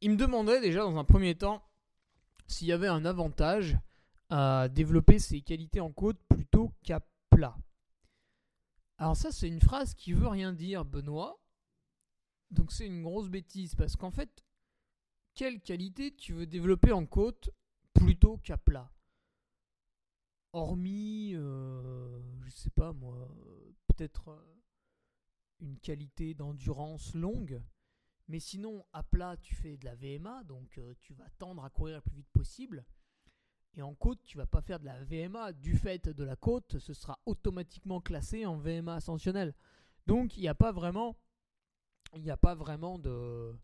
il 0.00 0.12
me 0.12 0.16
demandait 0.16 0.60
déjà 0.60 0.80
dans 0.80 0.96
un 0.96 1.04
premier 1.04 1.34
temps 1.34 1.62
s'il 2.46 2.66
y 2.66 2.72
avait 2.72 2.88
un 2.88 3.04
avantage 3.04 3.76
à 4.30 4.68
développer 4.68 5.18
ses 5.18 5.42
qualités 5.42 5.80
en 5.80 5.92
côte 5.92 6.18
plutôt 6.28 6.72
qu'à 6.82 7.00
plat. 7.30 7.56
Alors 8.98 9.16
ça, 9.16 9.30
c'est 9.30 9.48
une 9.48 9.60
phrase 9.60 9.94
qui 9.94 10.12
veut 10.12 10.28
rien 10.28 10.52
dire, 10.52 10.84
Benoît. 10.84 11.40
Donc 12.50 12.72
c'est 12.72 12.86
une 12.86 13.02
grosse 13.02 13.28
bêtise, 13.28 13.74
parce 13.74 13.94
qu'en 13.94 14.10
fait, 14.10 14.44
quelle 15.34 15.60
qualité 15.60 16.14
tu 16.14 16.32
veux 16.32 16.46
développer 16.46 16.92
en 16.92 17.06
côte 17.06 17.50
plutôt 17.94 18.38
qu'à 18.38 18.56
plat? 18.56 18.90
Hormis, 20.52 21.34
euh, 21.34 22.20
je 22.42 22.50
sais 22.50 22.70
pas 22.70 22.92
moi, 22.92 23.28
peut-être 23.86 24.28
euh, 24.28 24.56
une 25.60 25.78
qualité 25.78 26.34
d'endurance 26.34 27.14
longue, 27.14 27.62
mais 28.26 28.40
sinon 28.40 28.84
à 28.92 29.02
plat 29.02 29.36
tu 29.36 29.54
fais 29.54 29.76
de 29.76 29.84
la 29.84 29.94
VMA, 29.94 30.42
donc 30.44 30.78
euh, 30.78 30.94
tu 31.00 31.12
vas 31.14 31.28
tendre 31.38 31.64
à 31.64 31.70
courir 31.70 31.96
le 31.96 32.02
plus 32.02 32.16
vite 32.16 32.30
possible. 32.32 32.84
Et 33.78 33.82
en 33.82 33.94
côte, 33.94 34.18
tu 34.24 34.36
vas 34.36 34.46
pas 34.46 34.60
faire 34.60 34.80
de 34.80 34.86
la 34.86 35.04
VMA 35.04 35.52
du 35.52 35.76
fait 35.76 36.08
de 36.08 36.24
la 36.24 36.34
côte, 36.34 36.80
ce 36.80 36.92
sera 36.92 37.20
automatiquement 37.26 38.00
classé 38.00 38.44
en 38.44 38.56
VMA 38.56 38.96
ascensionnel. 38.96 39.54
Donc 40.04 40.36
il 40.36 40.40
n'y 40.40 40.48
a 40.48 40.54
pas 40.54 40.72
vraiment, 40.72 41.16
il 42.16 42.22
n'y 42.22 42.30
a 42.32 42.36
pas 42.36 42.56
vraiment 42.56 42.98
de 42.98 43.56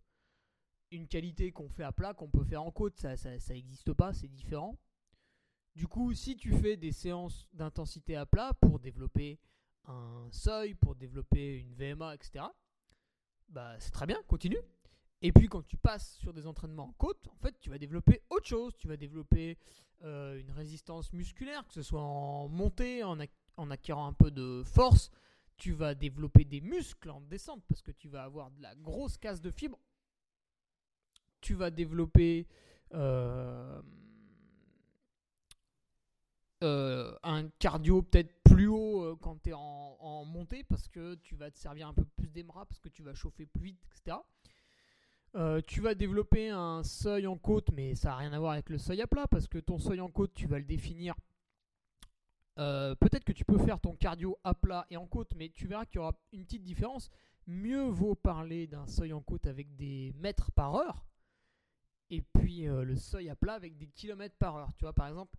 une 0.92 1.08
qualité 1.08 1.50
qu'on 1.50 1.68
fait 1.68 1.82
à 1.82 1.90
plat 1.90 2.14
qu'on 2.14 2.30
peut 2.30 2.44
faire 2.44 2.62
en 2.62 2.70
côte, 2.70 2.96
ça 2.96 3.16
n'existe 3.48 3.92
pas, 3.92 4.12
c'est 4.12 4.28
différent. 4.28 4.78
Du 5.74 5.88
coup, 5.88 6.14
si 6.14 6.36
tu 6.36 6.52
fais 6.52 6.76
des 6.76 6.92
séances 6.92 7.48
d'intensité 7.52 8.14
à 8.14 8.24
plat 8.24 8.54
pour 8.60 8.78
développer 8.78 9.40
un 9.86 10.28
seuil, 10.30 10.74
pour 10.74 10.94
développer 10.94 11.58
une 11.58 11.74
VMA, 11.74 12.14
etc., 12.14 12.44
bah 13.48 13.74
c'est 13.80 13.90
très 13.90 14.06
bien, 14.06 14.22
continue. 14.28 14.62
Et 15.22 15.32
puis 15.32 15.48
quand 15.48 15.62
tu 15.62 15.76
passes 15.76 16.16
sur 16.16 16.32
des 16.32 16.46
entraînements 16.46 16.88
en 16.88 16.92
côte, 16.92 17.28
en 17.28 17.36
fait, 17.38 17.58
tu 17.60 17.70
vas 17.70 17.78
développer 17.78 18.20
autre 18.30 18.46
chose. 18.46 18.76
Tu 18.76 18.88
vas 18.88 18.96
développer 18.96 19.56
euh, 20.02 20.38
une 20.38 20.50
résistance 20.50 21.12
musculaire, 21.14 21.66
que 21.66 21.72
ce 21.72 21.82
soit 21.82 22.02
en 22.02 22.48
montée, 22.48 23.02
en, 23.02 23.18
acquérant 23.70 24.06
un 24.06 24.12
peu 24.12 24.30
de 24.30 24.62
force. 24.64 25.10
Tu 25.56 25.72
vas 25.72 25.94
développer 25.94 26.44
des 26.44 26.60
muscles 26.60 27.10
en 27.10 27.22
descente 27.22 27.62
parce 27.68 27.80
que 27.80 27.92
tu 27.92 28.08
vas 28.08 28.24
avoir 28.24 28.50
de 28.50 28.60
la 28.60 28.74
grosse 28.74 29.16
casse 29.16 29.40
de 29.40 29.50
fibres. 29.50 29.78
Tu 31.40 31.54
vas 31.54 31.70
développer 31.70 32.46
euh, 32.92 33.80
euh, 36.62 37.16
un 37.22 37.48
cardio 37.48 38.02
peut-être 38.02 38.42
plus 38.42 38.66
haut 38.66 39.16
quand 39.22 39.42
tu 39.42 39.50
es 39.50 39.52
en, 39.54 39.96
en, 40.00 40.24
montée 40.26 40.64
parce 40.64 40.88
que 40.88 41.14
tu 41.14 41.34
vas 41.34 41.50
te 41.50 41.58
servir 41.58 41.88
un 41.88 41.94
peu 41.94 42.04
plus 42.04 42.28
des 42.30 42.42
bras 42.42 42.66
parce 42.66 42.80
que 42.80 42.88
tu 42.88 43.02
vas 43.02 43.14
chauffer 43.14 43.46
plus 43.46 43.62
vite, 43.62 43.86
etc. 43.86 44.18
Euh, 45.36 45.60
tu 45.66 45.80
vas 45.80 45.94
développer 45.94 46.50
un 46.50 46.84
seuil 46.84 47.26
en 47.26 47.36
côte, 47.36 47.70
mais 47.72 47.96
ça 47.96 48.10
n'a 48.10 48.16
rien 48.16 48.32
à 48.32 48.38
voir 48.38 48.52
avec 48.52 48.70
le 48.70 48.78
seuil 48.78 49.02
à 49.02 49.06
plat, 49.06 49.26
parce 49.26 49.48
que 49.48 49.58
ton 49.58 49.78
seuil 49.78 50.00
en 50.00 50.08
côte, 50.08 50.32
tu 50.34 50.46
vas 50.46 50.58
le 50.58 50.64
définir. 50.64 51.14
Euh, 52.60 52.94
peut-être 52.94 53.24
que 53.24 53.32
tu 53.32 53.44
peux 53.44 53.58
faire 53.58 53.80
ton 53.80 53.96
cardio 53.96 54.38
à 54.44 54.54
plat 54.54 54.86
et 54.90 54.96
en 54.96 55.06
côte, 55.06 55.32
mais 55.34 55.48
tu 55.48 55.66
verras 55.66 55.86
qu'il 55.86 55.96
y 55.96 55.98
aura 55.98 56.16
une 56.32 56.44
petite 56.44 56.62
différence. 56.62 57.10
Mieux 57.48 57.82
vaut 57.82 58.14
parler 58.14 58.68
d'un 58.68 58.86
seuil 58.86 59.12
en 59.12 59.20
côte 59.20 59.46
avec 59.46 59.74
des 59.74 60.12
mètres 60.18 60.52
par 60.52 60.76
heure, 60.76 61.04
et 62.10 62.22
puis 62.22 62.68
euh, 62.68 62.84
le 62.84 62.94
seuil 62.94 63.28
à 63.28 63.34
plat 63.34 63.54
avec 63.54 63.76
des 63.76 63.88
kilomètres 63.88 64.36
par 64.38 64.56
heure. 64.56 64.72
Tu 64.76 64.84
vois, 64.84 64.92
par 64.92 65.08
exemple, 65.08 65.36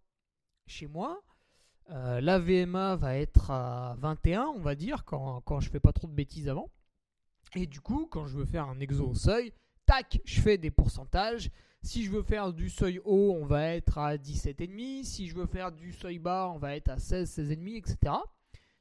chez 0.68 0.88
moi, 0.88 1.24
la 1.88 2.40
VMA 2.40 2.96
va 2.96 3.16
être 3.16 3.52
à 3.52 3.96
21, 4.00 4.48
on 4.48 4.60
va 4.60 4.74
dire, 4.74 5.06
quand, 5.06 5.42
quand 5.42 5.60
je 5.60 5.70
fais 5.70 5.80
pas 5.80 5.94
trop 5.94 6.08
de 6.08 6.14
bêtises 6.14 6.50
avant. 6.50 6.72
Et 7.54 7.68
du 7.68 7.80
coup, 7.80 8.08
quand 8.08 8.26
je 8.26 8.40
veux 8.40 8.46
faire 8.46 8.68
un 8.68 8.80
exo 8.80 9.08
au 9.08 9.14
seuil, 9.14 9.54
tac, 9.86 10.20
je 10.26 10.42
fais 10.42 10.58
des 10.58 10.72
pourcentages. 10.72 11.50
Si 11.82 12.04
je 12.04 12.12
veux 12.12 12.24
faire 12.24 12.52
du 12.52 12.70
seuil 12.70 13.00
haut, 13.06 13.38
on 13.40 13.46
va 13.46 13.76
être 13.76 13.98
à 13.98 14.18
17,5. 14.18 15.04
Si 15.04 15.28
je 15.28 15.36
veux 15.36 15.46
faire 15.46 15.72
du 15.72 15.94
seuil 15.94 16.18
bas, 16.18 16.52
on 16.54 16.58
va 16.58 16.76
être 16.76 16.90
à 16.90 16.98
16, 16.98 17.40
16,5, 17.40 17.78
etc. 17.78 18.16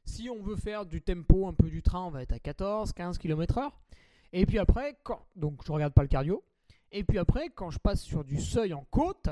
Si 0.04 0.30
on 0.30 0.42
veut 0.42 0.56
faire 0.56 0.86
du 0.86 1.02
tempo, 1.02 1.46
un 1.46 1.54
peu 1.54 1.68
du 1.68 1.82
train, 1.82 2.04
on 2.04 2.10
va 2.10 2.22
être 2.22 2.32
à 2.32 2.38
14, 2.38 2.92
15 2.92 3.18
km/h. 3.18 3.70
Et 4.32 4.46
puis 4.46 4.58
après, 4.58 4.96
quand, 5.02 5.26
donc 5.36 5.60
je 5.66 5.72
regarde 5.72 5.92
pas 5.92 6.02
le 6.02 6.08
cardio. 6.08 6.42
Et 6.92 7.04
puis 7.04 7.18
après, 7.18 7.50
quand 7.50 7.70
je 7.70 7.78
passe 7.78 8.02
sur 8.02 8.24
du 8.24 8.40
seuil 8.40 8.72
en 8.72 8.84
côte, 8.90 9.28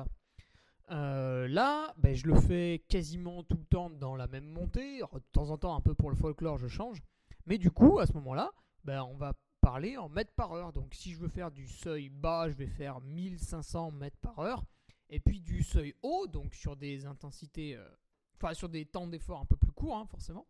euh, 0.91 1.49
là, 1.49 1.95
ben, 1.97 2.15
je 2.15 2.27
le 2.27 2.35
fais 2.35 2.85
quasiment 2.89 3.43
tout 3.43 3.57
le 3.57 3.65
temps 3.65 3.89
dans 3.89 4.17
la 4.17 4.27
même 4.27 4.47
montée. 4.47 4.99
De 5.01 5.23
temps 5.33 5.51
en 5.51 5.59
temps, 5.59 5.75
un 5.75 5.81
peu 5.81 5.95
pour 5.95 6.11
le 6.11 6.17
folklore, 6.17 6.59
je 6.59 6.69
change. 6.69 7.03
Mais 7.47 7.59
du 7.59 7.71
coup, 7.71 7.99
à 7.99 8.07
ce 8.07 8.13
moment-là, 8.15 8.51
ben, 8.85 9.03
on 9.03 9.17
va 9.17 9.33
parler 9.63 9.97
en 9.97 10.11
mètres 10.11 10.35
par 10.35 10.53
heure. 10.53 10.73
Donc 10.73 10.93
si 10.95 11.13
je 11.13 11.19
veux 11.19 11.29
faire 11.29 11.51
du 11.51 11.67
seuil 11.67 12.11
bas, 12.11 12.51
je 12.51 12.55
vais 12.55 12.67
faire 12.67 13.01
1500 13.01 13.93
mètres 13.93 14.19
par 14.19 14.39
heure. 14.41 14.65
Et 15.09 15.21
puis 15.21 15.41
du 15.41 15.63
seuil 15.63 15.95
haut, 16.03 16.27
donc 16.27 16.55
sur 16.55 16.77
des 16.77 17.07
intensités, 17.07 17.77
euh, 17.77 17.89
enfin 18.37 18.53
sur 18.53 18.69
des 18.69 18.85
temps 18.85 19.07
d'effort 19.07 19.41
un 19.41 19.47
peu 19.47 19.57
plus 19.57 19.73
courts, 19.73 19.97
hein, 19.97 20.07
forcément. 20.07 20.47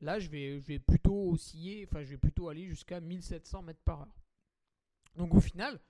Là, 0.00 0.18
je 0.18 0.28
vais, 0.28 0.60
je 0.60 0.78
plutôt 0.78 1.30
osciller, 1.30 1.86
enfin 1.86 2.02
je 2.02 2.10
vais 2.10 2.18
plutôt 2.18 2.48
aller 2.48 2.66
jusqu'à 2.66 3.00
1700 3.00 3.62
mètres 3.62 3.82
par 3.84 4.02
heure. 4.02 4.20
Donc 5.16 5.34
au 5.34 5.40
final, 5.40 5.80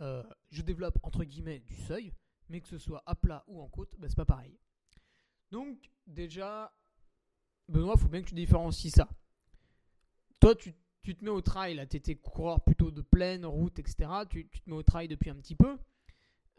euh, 0.00 0.22
je 0.50 0.62
développe 0.62 0.98
entre 1.02 1.24
guillemets 1.24 1.60
du 1.60 1.74
seuil, 1.74 2.12
mais 2.48 2.60
que 2.60 2.68
ce 2.68 2.78
soit 2.78 3.02
à 3.06 3.14
plat 3.14 3.44
ou 3.48 3.60
en 3.60 3.68
côte, 3.68 3.94
ben, 3.98 4.08
c'est 4.08 4.16
pas 4.16 4.24
pareil. 4.24 4.58
Donc 5.50 5.90
déjà, 6.06 6.72
Benoît, 7.68 7.96
faut 7.96 8.08
bien 8.08 8.22
que 8.22 8.28
tu 8.28 8.34
différencies 8.34 8.90
ça. 8.90 9.08
Toi, 10.38 10.54
tu 10.54 10.74
tu 11.04 11.14
te 11.14 11.24
mets 11.24 11.30
au 11.30 11.42
trail, 11.42 11.74
là, 11.74 11.86
tu 11.86 11.98
étais 11.98 12.16
coureur 12.16 12.62
plutôt 12.62 12.90
de 12.90 13.02
plaine, 13.02 13.44
route, 13.44 13.78
etc. 13.78 14.08
Tu, 14.28 14.48
te 14.48 14.70
mets 14.70 14.76
au 14.76 14.82
trail 14.82 15.06
depuis 15.06 15.30
un 15.30 15.36
petit 15.36 15.54
peu. 15.54 15.76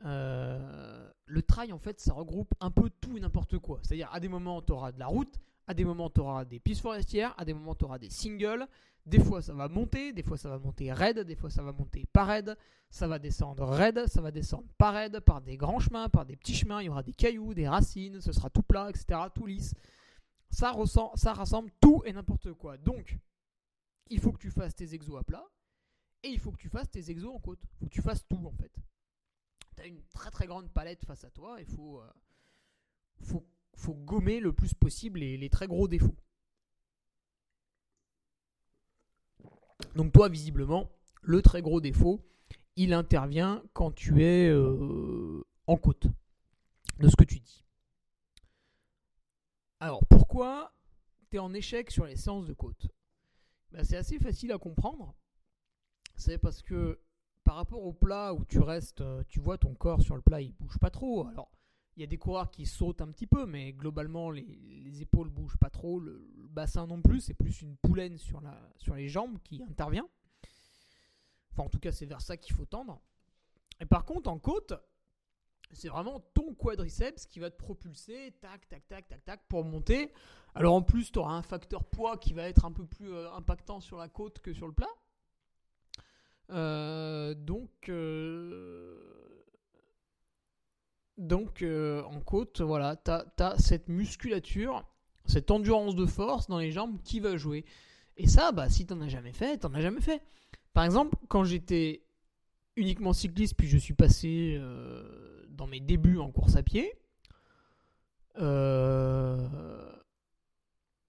Euh, 0.06 1.12
le 1.26 1.42
trail, 1.42 1.74
en 1.74 1.80
fait, 1.80 2.00
ça 2.00 2.14
regroupe 2.14 2.54
un 2.60 2.70
peu 2.70 2.92
tout 3.02 3.18
et 3.18 3.20
n'importe 3.20 3.58
quoi. 3.58 3.80
C'est-à-dire, 3.82 4.10
à 4.14 4.20
des 4.20 4.28
moments, 4.28 4.62
tu 4.62 4.72
auras 4.72 4.92
de 4.92 5.00
la 5.00 5.08
route, 5.08 5.40
à 5.68 5.74
des 5.74 5.84
moments, 5.84 6.12
tu 6.12 6.22
auras 6.22 6.46
des 6.46 6.60
pistes 6.60 6.82
forestières, 6.82 7.34
à 7.38 7.44
des 7.44 7.56
moments, 7.56 7.74
tu 7.74 7.86
auras 7.86 7.98
des 7.98 8.12
singles. 8.12 8.68
Des 9.08 9.20
fois, 9.20 9.42
ça 9.42 9.54
va 9.54 9.68
monter, 9.68 10.14
des 10.14 10.22
fois, 10.22 10.38
ça 10.38 10.50
va 10.50 10.60
monter 10.60 10.94
raide, 10.94 11.20
des 11.22 11.36
fois, 11.36 11.50
ça 11.50 11.64
va 11.64 11.72
monter 11.72 12.06
pas 12.14 12.24
raide, 12.24 12.56
ça 12.92 13.08
va 13.08 13.18
descendre 13.18 13.66
raide, 13.66 14.06
ça 14.08 14.22
va 14.22 14.30
descendre 14.32 14.68
pas 14.78 14.92
raide, 14.92 15.20
par 15.22 15.42
des 15.42 15.58
grands 15.58 15.80
chemins, 15.80 16.08
par 16.08 16.26
des 16.26 16.36
petits 16.36 16.56
chemins. 16.56 16.82
Il 16.84 16.86
y 16.86 16.90
aura 16.90 17.04
des 17.04 17.14
cailloux, 17.14 17.56
des 17.56 17.68
racines, 17.68 18.22
ce 18.22 18.32
sera 18.32 18.52
tout 18.52 18.64
plat, 18.64 18.90
etc., 18.90 19.22
tout 19.34 19.48
lisse. 19.48 19.74
Ça, 20.52 20.72
ressent, 20.72 21.12
ça 21.16 21.34
rassemble 21.34 21.72
tout 21.82 22.04
et 22.06 22.14
n'importe 22.14 22.54
quoi. 22.54 22.78
Donc, 22.78 23.18
il 24.10 24.20
faut 24.20 24.32
que 24.32 24.40
tu 24.40 24.52
fasses 24.52 24.76
tes 24.76 24.94
exos 24.94 25.20
à 25.20 25.24
plat 25.24 25.46
et 26.24 26.30
il 26.30 26.40
faut 26.40 26.52
que 26.52 26.58
tu 26.58 26.70
fasses 26.70 26.90
tes 26.90 27.10
exos 27.10 27.34
en 27.34 27.40
côte. 27.40 27.60
Il 27.64 27.78
faut 27.78 27.86
que 27.86 27.94
tu 27.94 28.02
fasses 28.02 28.26
tout 28.28 28.46
en 28.46 28.52
fait. 28.52 28.72
Tu 29.76 29.84
as 29.84 29.88
une 29.88 30.02
très 30.14 30.32
très 30.32 30.48
grande 30.48 30.72
palette 30.72 31.06
face 31.06 31.24
à 31.24 31.30
toi, 31.30 31.58
il 31.60 31.68
faut, 31.68 32.02
euh, 32.02 33.40
faut, 33.76 33.94
gommer 33.94 34.40
le 34.40 34.54
plus 34.54 34.74
possible 34.74 35.20
les, 35.20 35.38
les, 35.38 35.50
très 35.50 35.68
gros 35.68 35.88
défauts. 35.88 36.16
Donc 39.96 40.14
toi 40.14 40.30
visiblement, 40.30 40.90
le 41.22 41.42
très 41.42 41.62
gros 41.62 41.82
défaut, 41.82 42.26
il 42.76 42.94
intervient 42.94 43.64
quand 43.74 43.92
tu 43.92 44.24
es 44.24 44.50
euh, 44.50 45.46
en 45.68 45.78
côte, 45.78 46.08
de 47.00 47.08
ce 47.08 47.16
que 47.16 47.24
tu 47.24 47.40
dis. 47.40 47.66
Alors 49.80 50.06
pourquoi 50.06 50.74
tu 51.30 51.38
es 51.38 51.40
en 51.40 51.54
échec 51.54 51.92
sur 51.92 52.06
les 52.06 52.16
séances 52.16 52.46
de 52.46 52.54
côte? 52.54 52.88
Bah, 53.76 53.84
c'est 53.84 53.98
assez 53.98 54.20
facile 54.20 54.54
à 54.54 54.58
comprendre. 54.58 55.14
C'est 56.16 56.38
parce 56.38 56.62
que 56.62 57.00
par 57.44 57.56
rapport 57.56 57.84
au 57.84 57.92
plat 57.94 58.34
où 58.34 58.46
tu 58.46 58.60
restes, 58.60 59.02
euh, 59.02 59.24
tu 59.28 59.40
vois 59.42 59.58
ton 59.58 59.76
corps 59.76 60.02
sur 60.02 60.16
le 60.16 60.22
plat, 60.22 60.42
il 60.42 60.54
bouge 60.54 60.80
pas 60.80 60.90
trop. 60.90 61.28
Alors, 61.28 61.52
il 61.98 62.02
y 62.02 62.04
a 62.04 62.08
des 62.08 62.18
coureurs 62.18 62.52
qui 62.52 62.66
sautent 62.66 63.02
un 63.02 63.12
petit 63.12 63.28
peu, 63.28 63.46
mais 63.46 63.74
globalement, 63.74 64.32
les, 64.32 64.44
les 64.84 65.02
épaules 65.02 65.30
bougent 65.30 65.58
pas 65.58 65.70
trop, 65.70 66.00
le, 66.00 66.26
bassin 66.50 66.88
non 66.88 67.02
plus, 67.02 67.20
c'est 67.20 67.34
plus 67.34 67.62
une 67.62 67.76
poulaine 67.78 68.18
sur, 68.18 68.42
sur 68.78 68.96
les 68.96 69.10
jambes 69.10 69.38
qui 69.44 69.62
intervient. 69.62 70.08
Enfin, 71.52 71.64
en 71.64 71.70
tout 71.70 71.80
cas, 71.80 71.92
c'est 71.92 72.06
vers 72.06 72.22
ça 72.22 72.38
qu'il 72.38 72.56
faut 72.56 72.66
tendre. 72.66 73.02
Et 73.82 73.86
par 73.86 74.06
contre, 74.06 74.30
en 74.30 74.40
côte, 74.40 74.74
c'est 75.72 75.90
vraiment 75.90 76.20
ton 76.34 76.54
quadriceps 76.54 77.26
qui 77.26 77.40
va 77.40 77.50
te 77.50 77.58
propulser, 77.58 78.34
tac, 78.42 78.68
tac, 78.70 78.88
tac, 78.88 79.08
tac, 79.08 79.26
tac, 79.26 79.48
pour 79.48 79.64
monter. 79.64 80.12
Alors 80.54 80.74
en 80.74 80.82
plus, 80.82 81.12
tu 81.12 81.20
auras 81.20 81.34
un 81.34 81.42
facteur 81.42 81.84
poids 81.84 82.18
qui 82.18 82.34
va 82.34 82.44
être 82.44 82.66
un 82.66 82.72
peu 82.72 82.86
plus 82.86 83.12
euh, 83.12 83.32
impactant 83.34 83.82
sur 83.82 83.98
la 83.98 84.08
côte 84.08 84.40
que 84.40 84.54
sur 84.54 84.68
le 84.68 84.74
plat. 84.74 84.88
Euh, 86.52 87.34
donc, 87.36 87.90
euh, 87.90 88.96
en 92.04 92.22
côte, 92.22 92.62
voilà, 92.62 92.96
tu 92.96 93.12
as, 93.12 93.58
cette 93.58 93.90
musculature, 93.90 94.86
cette 95.26 95.52
endurance 95.52 95.96
de 95.96 96.06
force 96.06 96.48
dans 96.48 96.60
les 96.60 96.72
jambes 96.72 97.02
qui 97.04 97.20
va 97.20 97.36
jouer. 97.36 97.66
Et 98.18 98.28
ça, 98.28 98.54
bah, 98.54 98.70
si 98.70 98.86
tu 98.86 98.94
n'en 98.94 99.02
as 99.02 99.10
jamais 99.10 99.34
fait, 99.34 99.60
tu 99.60 99.68
n'en 99.68 99.74
as 99.74 99.82
jamais 99.82 100.02
fait. 100.02 100.22
Par 100.74 100.86
exemple, 100.86 101.18
quand 101.28 101.44
j'étais 101.44 102.04
uniquement 102.78 103.12
cycliste, 103.12 103.56
puis 103.58 103.68
je 103.68 103.78
suis 103.78 103.94
passé 103.94 104.58
dans 105.56 105.68
mes 105.68 105.80
débuts 105.80 106.20
en 106.20 106.32
course 106.32 106.56
à 106.56 106.64
pied. 106.64 106.94
Euh, 108.38 109.92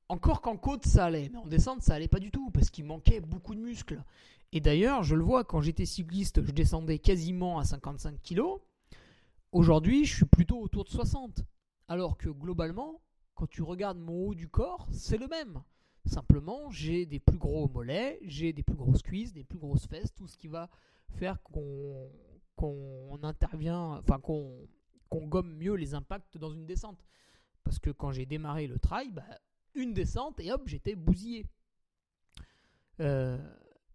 encore 0.09 0.41
qu'en 0.41 0.57
côte 0.57 0.87
ça 0.87 1.07
allait, 1.07 1.29
mais 1.31 1.39
en 1.39 1.47
descente 1.47 1.83
ça 1.83 1.95
allait 1.95 2.09
pas 2.09 2.21
du 2.21 2.31
tout 2.31 2.51
parce 2.51 2.71
qu'il 2.71 2.85
manquait 2.85 3.21
beaucoup 3.21 3.55
de 3.55 3.61
muscles. 3.61 4.03
Et 4.53 4.61
d'ailleurs, 4.61 5.03
je 5.03 5.15
le 5.17 5.25
vois 5.25 5.45
quand 5.45 5.61
j'étais 5.61 5.87
cycliste, 5.87 6.43
je 6.45 6.53
descendais 6.53 6.99
quasiment 6.99 7.59
à 7.59 7.65
55 7.65 8.23
kg. 8.23 8.43
Aujourd'hui, 9.53 10.05
je 10.05 10.15
suis 10.15 10.25
plutôt 10.25 10.61
autour 10.61 10.85
de 10.85 10.91
60. 10.91 11.43
Alors 11.89 12.17
que 12.17 12.29
globalement, 12.29 13.01
quand 13.35 13.49
tu 13.49 13.63
regardes 13.63 13.99
mon 13.99 14.29
haut 14.29 14.35
du 14.35 14.49
corps, 14.49 14.87
c'est 14.93 15.19
le 15.19 15.27
même. 15.29 15.63
Simplement, 16.07 16.71
j'ai 16.71 17.05
des 17.05 17.19
plus 17.19 17.39
gros 17.39 17.69
mollets, 17.69 18.19
j'ai 18.23 18.53
des 18.53 18.63
plus 18.63 18.77
grosses 18.77 19.03
cuisses, 19.03 19.33
des 19.33 19.45
plus 19.45 19.59
grosses 19.59 19.87
fesses, 19.87 20.15
tout 20.15 20.29
ce 20.29 20.37
qui 20.37 20.47
va 20.47 20.71
faire 21.11 21.43
qu'on 21.43 22.09
qu'on 22.57 23.19
intervient, 23.23 23.99
enfin 23.99 24.19
qu'on 24.19 24.69
gomme 25.27 25.55
mieux 25.55 25.75
les 25.75 25.95
impacts 25.95 26.37
dans 26.39 26.51
une 26.51 26.67
descente. 26.67 27.05
Parce 27.63 27.79
que 27.79 27.91
quand 27.91 28.13
j'ai 28.13 28.27
démarré 28.27 28.67
le 28.67 28.79
trail, 28.79 29.11
bah, 29.11 29.25
une 29.75 29.93
descente 29.93 30.41
et 30.41 30.53
hop, 30.53 30.63
j'étais 30.67 30.95
bousillé. 30.95 31.47
Euh, 33.01 33.39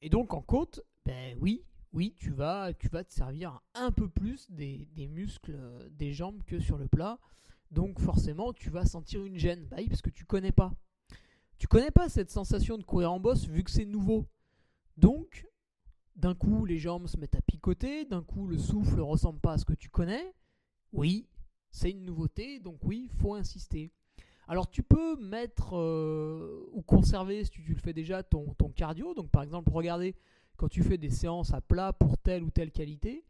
et 0.02 0.10
donc 0.10 0.34
en 0.34 0.41
côte, 0.41 0.82
ben 1.06 1.38
oui, 1.39 1.63
oui, 1.93 2.15
tu 2.17 2.32
vas, 2.32 2.74
tu 2.74 2.88
vas 2.88 3.04
te 3.04 3.13
servir 3.13 3.60
un 3.74 3.91
peu 3.91 4.08
plus 4.08 4.50
des, 4.50 4.88
muscles 5.10 5.58
des 5.91 6.13
jambes 6.13 6.43
que 6.45 6.60
sur 6.60 6.78
le 6.78 6.88
plat. 6.88 7.19
Donc 7.71 8.00
forcément, 8.00 8.54
tu 8.54 8.69
vas 8.69 8.86
sentir 8.86 9.24
une 9.24 9.38
gêne, 9.38 9.65
bah 9.65 9.78
parce 9.88 10.02
que 10.02 10.10
tu 10.10 10.26
connais 10.26 10.52
pas. 10.52 10.74
Tu 11.58 11.67
connais 11.67 11.91
pas 11.91 12.10
cette 12.10 12.32
sensation 12.32 12.78
de 12.78 12.84
courir 12.84 13.12
en 13.12 13.19
bosse 13.19 13.47
vu 13.47 13.63
que 13.63 13.71
c'est 13.71 13.86
nouveau. 13.86 14.28
Donc, 14.97 15.47
d'un 16.15 16.36
coup, 16.36 16.65
les 16.65 16.78
jambes 16.78 17.08
se 17.08 17.17
mettent 17.17 17.36
à 17.36 17.41
picoter, 17.41 18.06
d'un 18.06 18.24
coup, 18.24 18.47
le 18.47 18.58
souffle 18.58 18.97
ne 18.97 19.02
ressemble 19.02 19.39
pas 19.39 19.54
à 19.54 19.58
ce 19.58 19.65
que 19.65 19.74
tu 19.74 19.89
connais. 19.89 20.34
Oui, 20.93 21.28
c'est 21.71 21.91
une 21.91 22.04
nouveauté, 22.04 22.60
donc 22.60 22.80
oui, 22.84 23.10
faut 23.19 23.34
insister. 23.34 23.91
Alors 24.47 24.69
tu 24.69 24.84
peux 24.84 25.15
mettre 25.15 25.78
euh, 25.78 26.67
ou 26.74 26.82
conserver, 26.82 27.45
si 27.45 27.52
tu, 27.52 27.62
le 27.62 27.80
fais 27.80 27.93
déjà, 27.93 28.21
ton, 28.24 28.54
cardio. 28.76 29.13
Donc 29.13 29.30
par 29.30 29.43
exemple, 29.43 29.71
regardez 29.74 30.15
quand 30.58 30.67
tu 30.67 30.84
fais 30.84 30.97
des 30.97 31.10
séances 31.10 31.54
à 31.54 31.62
plat 31.62 31.93
pour 31.93 32.17
telle 32.17 32.43
ou 32.43 32.52
telle 32.52 32.71
qualité. 32.71 33.24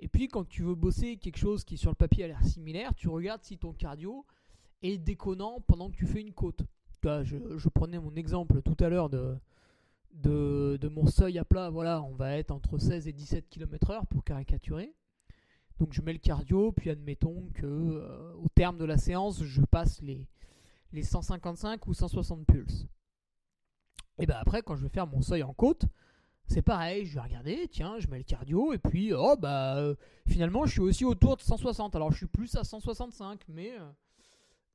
Et 0.00 0.08
puis 0.08 0.28
quand 0.28 0.48
tu 0.48 0.62
veux 0.62 0.74
bosser 0.74 1.18
quelque 1.18 1.36
chose 1.36 1.64
qui 1.64 1.76
sur 1.76 1.90
le 1.90 1.96
papier 1.96 2.24
a 2.24 2.28
l'air 2.28 2.42
similaire, 2.42 2.94
tu 2.94 3.08
regardes 3.08 3.44
si 3.44 3.58
ton 3.58 3.72
cardio 3.72 4.24
est 4.82 4.98
déconnant 4.98 5.60
pendant 5.60 5.90
que 5.90 5.96
tu 5.96 6.06
fais 6.06 6.22
une 6.22 6.32
côte. 6.32 6.62
je 7.04 7.68
prenais 7.68 8.00
mon 8.00 8.14
exemple 8.14 8.62
tout 8.62 8.76
à 8.80 8.88
l'heure 8.88 9.10
de, 9.10 9.36
de, 10.12 10.88
mon 10.88 11.06
seuil 11.06 11.38
à 11.38 11.44
plat, 11.44 11.70
voilà, 11.70 12.02
on 12.02 12.14
va 12.14 12.36
être 12.36 12.50
entre 12.50 12.78
16 12.78 13.08
et 13.08 13.12
17 13.12 13.48
km/h 13.48 14.06
pour 14.06 14.24
caricaturer. 14.24 14.94
Donc 15.78 15.92
je 15.92 16.02
mets 16.02 16.12
le 16.12 16.18
cardio, 16.18 16.72
puis 16.72 16.90
admettons 16.90 17.48
que 17.54 17.66
euh, 17.66 18.34
au 18.34 18.48
terme 18.54 18.78
de 18.78 18.84
la 18.84 18.98
séance, 18.98 19.42
je 19.42 19.62
passe 19.62 20.00
les, 20.02 20.28
les 20.92 21.02
155 21.02 21.86
ou 21.86 21.94
160 21.94 22.46
pulses. 22.46 22.86
Et 24.18 24.26
bien 24.26 24.36
après, 24.36 24.62
quand 24.62 24.76
je 24.76 24.82
vais 24.82 24.90
faire 24.90 25.06
mon 25.06 25.22
seuil 25.22 25.42
en 25.42 25.54
côte, 25.54 25.86
c'est 26.46 26.62
pareil, 26.62 27.06
je 27.06 27.14
vais 27.14 27.20
regarder, 27.20 27.68
tiens, 27.68 27.98
je 27.98 28.08
mets 28.08 28.18
le 28.18 28.24
cardio, 28.24 28.72
et 28.72 28.78
puis, 28.78 29.12
oh 29.14 29.36
bah, 29.38 29.76
euh, 29.78 29.94
finalement, 30.28 30.66
je 30.66 30.72
suis 30.72 30.80
aussi 30.80 31.04
autour 31.04 31.36
de 31.36 31.42
160. 31.42 31.96
Alors 31.96 32.12
je 32.12 32.18
suis 32.18 32.26
plus 32.26 32.54
à 32.56 32.64
165, 32.64 33.40
mais, 33.48 33.72
euh, 33.72 33.90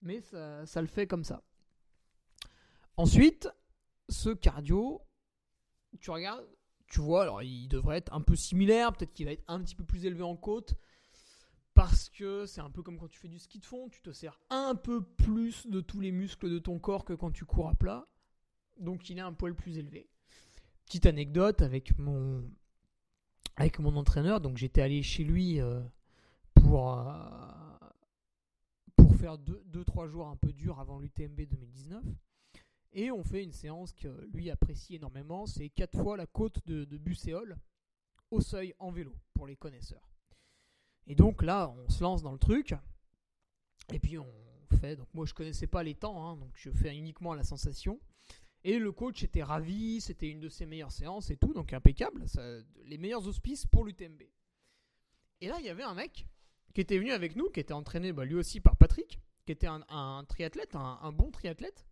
mais 0.02 0.21
ça, 0.21 0.65
ça 0.65 0.82
le 0.82 0.88
fait 0.88 1.08
comme 1.08 1.23
ça. 1.23 1.43
Ensuite, 2.97 3.47
ce 4.10 4.30
cardio, 4.30 5.02
tu 6.00 6.12
regardes, 6.12 6.45
tu 6.88 7.02
vois, 7.02 7.23
alors 7.23 7.43
il 7.43 7.67
devrait 7.67 7.97
être 7.97 8.13
un 8.13 8.21
peu 8.21 8.36
similaire, 8.36 8.93
peut-être 8.93 9.13
qu'il 9.13 9.26
va 9.26 9.34
être 9.34 9.43
un 9.47 9.62
petit 9.62 9.76
peu 9.76 9.84
plus 9.84 10.06
élevé 10.06 10.23
en 10.23 10.36
côte, 10.36 10.76
parce 11.73 12.10
que 12.10 12.45
c'est 12.45 12.62
un 12.62 12.69
peu 12.69 12.82
comme 12.82 12.97
quand 12.97 13.08
tu 13.08 13.19
fais 13.19 13.28
du 13.28 13.39
ski 13.39 13.60
de 13.60 13.65
fond, 13.65 13.89
tu 13.89 14.02
te 14.02 14.12
sers 14.12 14.39
un 14.50 14.76
peu 14.76 15.04
plus 15.04 15.67
de 15.67 15.82
tous 15.82 16.00
les 16.00 16.12
muscles 16.12 16.50
de 16.50 16.60
ton 16.60 16.80
corps 16.80 17.06
que 17.06 17.13
quand 17.13 17.32
tu 17.32 17.45
cours 17.45 17.69
à 17.69 17.76
plat, 17.76 18.08
donc 18.80 19.10
il 19.10 19.17
est 19.17 19.21
un 19.21 19.34
poil 19.34 19.56
plus 19.56 19.78
élevé. 19.78 20.10
petite 20.86 21.06
anecdote 21.06 21.62
avec 21.62 21.97
mon, 21.97 22.50
avec 23.58 23.80
mon 23.80 23.95
entraîneur. 23.95 24.39
Donc 24.39 24.58
j'étais 24.58 24.82
allé 24.82 25.04
chez 25.04 25.23
lui 25.23 25.60
euh, 25.60 25.82
pour, 26.54 26.97
euh, 26.97 27.13
pour 28.95 29.15
faire 29.15 29.38
2-3 29.38 30.08
jours 30.08 30.28
un 30.28 30.36
peu 30.38 30.54
durs 30.54 30.80
avant 30.80 31.00
l'UTMB 31.00 31.41
2019. 31.41 32.04
Et 32.93 33.12
on 33.12 33.23
fait 33.23 33.43
une 33.43 33.52
séance 33.52 33.93
que 33.93 34.08
lui 34.34 34.50
apprécie 34.50 34.95
énormément. 34.95 35.45
C'est 35.45 35.69
4 35.69 36.02
fois 36.02 36.17
la 36.17 36.26
côte 36.26 36.65
de, 36.65 36.86
de 36.86 36.97
Busséol 36.97 37.58
au 38.32 38.41
seuil 38.41 38.73
en 38.80 38.91
vélo 38.91 39.13
pour 39.34 39.47
les 39.47 39.56
connaisseurs. 39.56 40.10
Et 41.06 41.15
donc 41.15 41.41
là, 41.43 41.69
on 41.69 41.89
se 41.89 42.04
lance 42.04 42.21
dans 42.21 42.32
le 42.32 42.39
truc. 42.39 42.73
Et 43.93 44.00
puis 44.00 44.17
on 44.17 44.28
fait. 44.78 44.95
Donc 44.95 45.08
moi, 45.13 45.26
je 45.26 45.34
connaissais 45.34 45.67
pas 45.67 45.84
les 45.84 45.95
temps, 45.95 46.28
hein, 46.28 46.38
donc 46.38 46.52
je 46.56 46.69
fais 46.69 46.95
uniquement 46.95 47.34
la 47.34 47.43
sensation. 47.43 48.00
Et 48.63 48.80
le 48.80 48.91
coach 48.91 49.23
était 49.23 49.43
ravi, 49.43 50.02
c'était 50.02 50.30
une 50.30 50.39
de 50.39 50.50
ses 50.50 50.65
meilleures 50.65 50.91
séances 50.91 51.30
et 51.30 51.38
tout, 51.38 51.54
donc 51.54 51.73
impeccable. 51.73 52.26
les 52.86 52.97
meilleurs 52.97 53.28
auspices 53.28 53.65
pour 53.65 53.86
l'UTMB. 53.86 54.23
Et 55.39 55.47
là, 55.47 55.58
il 55.60 55.65
y 55.65 55.69
avait 55.69 55.84
un 55.84 55.93
mec 55.93 56.28
qui 56.73 56.82
était 56.82 56.97
venu 56.97 57.12
avec 57.12 57.36
nous, 57.36 57.50
qui 57.50 57.60
était 57.60 57.73
entraîné 57.73 58.12
bah, 58.12 58.26
lui 58.26 58.36
aussi 58.36 58.60
par 58.60 58.76
Patrick, 58.76 59.21
qui 59.45 59.52
était 59.52 59.67
un, 59.67 60.26
triathlète, 60.28 60.76
un, 60.76 61.12
bon 61.12 61.32
triathlète, 61.32 61.87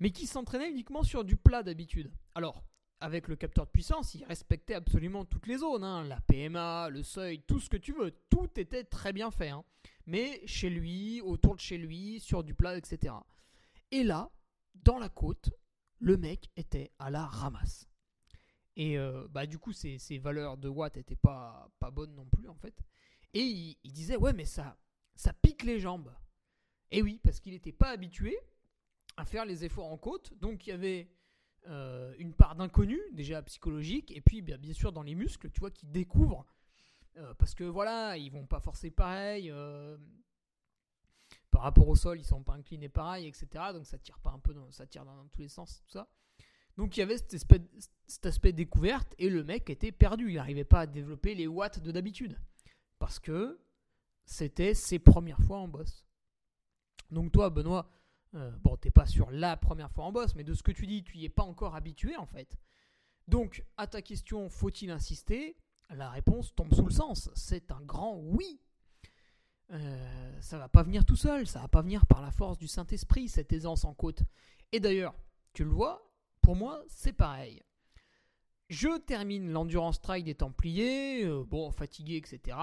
mais 0.00 0.10
qui 0.10 0.26
s'entraînait 0.26 0.70
uniquement 0.70 1.02
sur 1.02 1.24
du 1.24 1.36
plat 1.36 1.62
d'habitude. 1.62 2.10
Alors, 2.34 2.64
avec 3.00 3.28
le 3.28 3.36
capteur 3.36 3.66
de 3.66 3.70
puissance, 3.70 4.14
il 4.14 4.24
respectait 4.24 4.74
absolument 4.74 5.24
toutes 5.24 5.46
les 5.46 5.58
zones, 5.58 5.84
hein, 5.84 6.04
la 6.04 6.20
PMA, 6.20 6.88
le 6.90 7.02
seuil, 7.02 7.42
tout 7.42 7.60
ce 7.60 7.68
que 7.68 7.76
tu 7.76 7.92
veux. 7.92 8.12
Tout 8.30 8.48
était 8.56 8.84
très 8.84 9.12
bien 9.12 9.30
fait. 9.30 9.50
Hein. 9.50 9.64
Mais 10.06 10.40
chez 10.46 10.70
lui, 10.70 11.20
autour 11.20 11.56
de 11.56 11.60
chez 11.60 11.78
lui, 11.78 12.20
sur 12.20 12.42
du 12.42 12.54
plat, 12.54 12.76
etc. 12.76 13.14
Et 13.90 14.02
là, 14.02 14.30
dans 14.74 14.98
la 14.98 15.08
côte, 15.08 15.50
le 15.98 16.16
mec 16.16 16.50
était 16.56 16.90
à 16.98 17.10
la 17.10 17.26
ramasse. 17.26 17.88
Et 18.76 18.98
euh, 18.98 19.26
bah, 19.30 19.46
du 19.46 19.58
coup, 19.58 19.72
ses, 19.72 19.98
valeurs 20.18 20.56
de 20.56 20.68
watts 20.68 20.96
n'étaient 20.96 21.16
pas, 21.16 21.70
bonnes 21.92 22.14
non 22.14 22.26
plus, 22.26 22.48
en 22.48 22.56
fait. 22.56 22.78
Et 23.34 23.76
il, 23.82 23.92
disait, 23.92 24.16
ouais, 24.16 24.32
mais 24.32 24.44
ça, 24.44 24.78
ça 25.14 25.32
pique 25.32 25.64
les 25.64 25.80
jambes. 25.80 26.14
Et 26.90 27.02
oui, 27.02 27.20
parce 27.22 27.40
qu'il 27.40 27.52
n'était 27.52 27.72
pas 27.72 27.90
habitué 27.90 28.38
à 29.16 29.24
faire 29.24 29.44
les 29.44 29.64
efforts 29.64 29.90
en 29.90 29.98
côte. 29.98 30.32
Donc, 30.40 30.66
il 30.66 30.70
y 30.70 30.72
avait 30.72 31.08
euh, 31.68 32.14
une 32.18 32.34
part 32.34 32.54
d'inconnu, 32.56 33.00
déjà 33.12 33.42
psychologique, 33.42 34.10
et 34.10 34.20
puis 34.20 34.42
bien, 34.42 34.58
sûr 34.72 34.92
dans 34.92 35.02
les 35.02 35.14
muscles, 35.14 35.50
tu 35.50 35.60
vois, 35.60 35.70
qui 35.70 35.86
découvrent. 35.86 36.46
Euh, 37.16 37.32
parce 37.34 37.54
que 37.54 37.64
voilà, 37.64 38.16
ils 38.16 38.30
vont 38.30 38.46
pas 38.46 38.60
forcer 38.60 38.90
pareil 38.90 39.50
par 41.56 41.62
rapport 41.62 41.88
au 41.88 41.96
sol, 41.96 42.18
ils 42.18 42.24
sont 42.24 42.42
pas 42.42 42.52
inclinés 42.52 42.90
pareil, 42.90 43.26
etc. 43.26 43.48
Donc 43.72 43.86
ça 43.86 43.96
tire 43.96 44.18
pas 44.18 44.30
un 44.30 44.38
peu, 44.38 44.52
dans, 44.52 44.70
ça 44.72 44.86
tire 44.86 45.06
dans, 45.06 45.26
tous 45.28 45.40
les 45.40 45.48
sens, 45.48 45.82
tout 45.86 45.92
ça. 45.92 46.06
Donc 46.76 46.94
il 46.96 47.00
y 47.00 47.02
avait 47.02 47.16
cet 47.16 47.32
aspect, 47.32 47.62
cet 48.06 48.26
aspect 48.26 48.52
découverte 48.52 49.14
et 49.18 49.30
le 49.30 49.42
mec 49.42 49.70
était 49.70 49.90
perdu. 49.90 50.28
Il 50.28 50.34
n'arrivait 50.34 50.64
pas 50.64 50.80
à 50.80 50.86
développer 50.86 51.34
les 51.34 51.46
watts 51.46 51.80
de 51.80 51.90
d'habitude 51.92 52.38
parce 52.98 53.18
que 53.18 53.58
c'était 54.26 54.74
ses 54.74 54.98
premières 54.98 55.40
fois 55.40 55.56
en 55.56 55.66
boss. 55.66 56.04
Donc 57.10 57.32
toi, 57.32 57.48
Benoît, 57.48 57.88
euh, 58.34 58.50
bon, 58.62 58.76
t'es 58.76 58.90
pas 58.90 59.06
sur 59.06 59.30
la 59.30 59.56
première 59.56 59.90
fois 59.90 60.04
en 60.04 60.12
boss, 60.12 60.34
mais 60.34 60.44
de 60.44 60.54
ce 60.54 60.62
que 60.62 60.72
tu 60.72 60.86
dis, 60.86 61.02
tu 61.02 61.18
y 61.18 61.24
es 61.24 61.28
pas 61.28 61.42
encore 61.42 61.74
habitué 61.74 62.16
en 62.16 62.26
fait. 62.26 62.56
Donc 63.28 63.64
à 63.76 63.86
ta 63.86 64.02
question, 64.02 64.48
faut-il 64.48 64.90
insister? 64.90 65.56
La 65.90 66.10
réponse 66.10 66.54
tombe 66.54 66.74
sous 66.74 66.84
le 66.84 66.92
sens. 66.92 67.30
C'est 67.34 67.70
un 67.70 67.80
grand 67.80 68.16
oui. 68.16 68.60
Euh, 69.72 70.40
ça 70.40 70.58
va 70.58 70.68
pas 70.68 70.82
venir 70.82 71.04
tout 71.04 71.16
seul, 71.16 71.46
ça 71.46 71.60
va 71.60 71.68
pas 71.68 71.82
venir 71.82 72.06
par 72.06 72.22
la 72.22 72.30
force 72.30 72.58
du 72.58 72.68
Saint-Esprit, 72.68 73.28
cette 73.28 73.52
aisance 73.52 73.84
en 73.84 73.94
côte. 73.94 74.22
Et 74.72 74.80
d'ailleurs, 74.80 75.14
tu 75.52 75.64
le 75.64 75.70
vois, 75.70 76.10
pour 76.40 76.56
moi, 76.56 76.82
c'est 76.88 77.12
pareil. 77.12 77.62
Je 78.68 78.98
termine 78.98 79.50
l'endurance 79.50 80.00
trail 80.00 80.24
des 80.24 80.34
Templiers, 80.34 81.24
bon, 81.46 81.70
fatigué, 81.70 82.16
etc. 82.16 82.56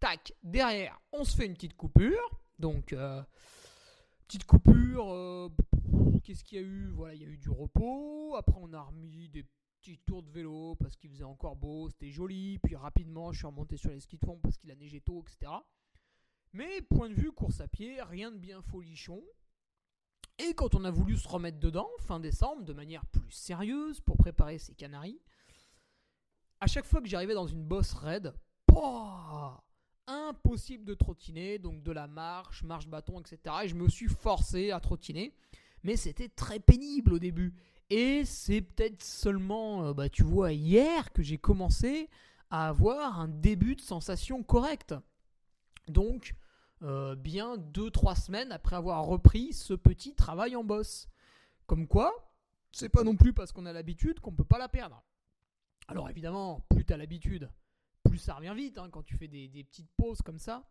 Tac, 0.00 0.34
derrière, 0.42 1.00
on 1.12 1.24
se 1.24 1.36
fait 1.36 1.46
une 1.46 1.54
petite 1.54 1.76
coupure. 1.76 2.40
Donc, 2.58 2.92
euh, 2.92 3.22
petite 4.32 4.46
coupure, 4.46 5.50
qu'est-ce 6.24 6.42
qu'il 6.42 6.58
y 6.58 6.60
a 6.62 6.64
eu? 6.64 6.88
Voilà, 6.88 7.12
il 7.12 7.20
y 7.20 7.24
a 7.26 7.28
eu 7.28 7.36
du 7.36 7.50
repos. 7.50 8.34
Après, 8.34 8.56
on 8.58 8.72
a 8.72 8.80
remis 8.80 9.28
des 9.28 9.44
petits 9.78 9.98
tours 10.06 10.22
de 10.22 10.30
vélo 10.30 10.74
parce 10.76 10.96
qu'il 10.96 11.10
faisait 11.10 11.22
encore 11.22 11.54
beau, 11.54 11.90
c'était 11.90 12.10
joli. 12.10 12.58
Puis 12.60 12.74
rapidement, 12.74 13.30
je 13.32 13.38
suis 13.40 13.46
remonté 13.46 13.76
sur 13.76 13.90
les 13.90 14.00
skis 14.00 14.16
de 14.16 14.24
fond 14.24 14.38
parce 14.42 14.56
qu'il 14.56 14.70
a 14.70 14.74
neigé 14.74 15.02
tôt, 15.02 15.22
etc. 15.28 15.52
Mais 16.54 16.80
point 16.80 17.10
de 17.10 17.14
vue 17.14 17.30
course 17.30 17.60
à 17.60 17.68
pied, 17.68 18.00
rien 18.00 18.30
de 18.30 18.38
bien 18.38 18.62
folichon. 18.62 19.22
Et 20.38 20.54
quand 20.54 20.74
on 20.74 20.84
a 20.84 20.90
voulu 20.90 21.18
se 21.18 21.28
remettre 21.28 21.60
dedans, 21.60 21.90
fin 21.98 22.18
décembre, 22.18 22.64
de 22.64 22.72
manière 22.72 23.04
plus 23.04 23.32
sérieuse 23.32 24.00
pour 24.00 24.16
préparer 24.16 24.58
ces 24.58 24.74
canaries, 24.74 25.20
à 26.58 26.66
chaque 26.68 26.86
fois 26.86 27.02
que 27.02 27.08
j'arrivais 27.08 27.34
dans 27.34 27.46
une 27.46 27.64
bosse 27.64 27.92
raide, 27.92 28.32
impossible 30.06 30.84
de 30.84 30.94
trottiner, 30.94 31.58
donc 31.58 31.82
de 31.82 31.92
la 31.92 32.06
marche, 32.06 32.62
marche 32.62 32.88
bâton, 32.88 33.20
etc. 33.20 33.56
Et 33.64 33.68
je 33.68 33.74
me 33.74 33.88
suis 33.88 34.08
forcé 34.08 34.70
à 34.70 34.80
trottiner, 34.80 35.34
mais 35.84 35.96
c'était 35.96 36.28
très 36.28 36.58
pénible 36.58 37.14
au 37.14 37.18
début. 37.18 37.54
Et 37.90 38.24
c'est 38.24 38.62
peut-être 38.62 39.02
seulement, 39.02 39.84
euh, 39.84 39.94
bah, 39.94 40.08
tu 40.08 40.22
vois, 40.22 40.52
hier 40.52 41.12
que 41.12 41.22
j'ai 41.22 41.38
commencé 41.38 42.08
à 42.50 42.68
avoir 42.68 43.20
un 43.20 43.28
début 43.28 43.76
de 43.76 43.80
sensation 43.80 44.42
correcte. 44.42 44.94
Donc, 45.88 46.34
euh, 46.82 47.14
bien 47.14 47.56
2-3 47.56 48.16
semaines 48.16 48.52
après 48.52 48.76
avoir 48.76 49.04
repris 49.04 49.52
ce 49.52 49.74
petit 49.74 50.14
travail 50.14 50.56
en 50.56 50.64
boss. 50.64 51.08
Comme 51.66 51.86
quoi, 51.86 52.32
c'est 52.72 52.88
pas 52.88 53.04
non 53.04 53.16
plus 53.16 53.32
parce 53.32 53.52
qu'on 53.52 53.66
a 53.66 53.72
l'habitude 53.72 54.20
qu'on 54.20 54.32
peut 54.32 54.44
pas 54.44 54.58
la 54.58 54.68
perdre. 54.68 55.02
Alors 55.88 56.08
évidemment, 56.08 56.60
plus 56.70 56.84
tu 56.84 56.92
as 56.92 56.96
l'habitude, 56.96 57.50
plus 58.04 58.18
ça 58.18 58.34
revient 58.34 58.54
vite 58.56 58.78
hein, 58.78 58.88
quand 58.90 59.02
tu 59.02 59.16
fais 59.16 59.28
des, 59.28 59.64
petites 59.64 59.90
pauses 59.96 60.22
comme 60.22 60.38
ça. 60.38 60.68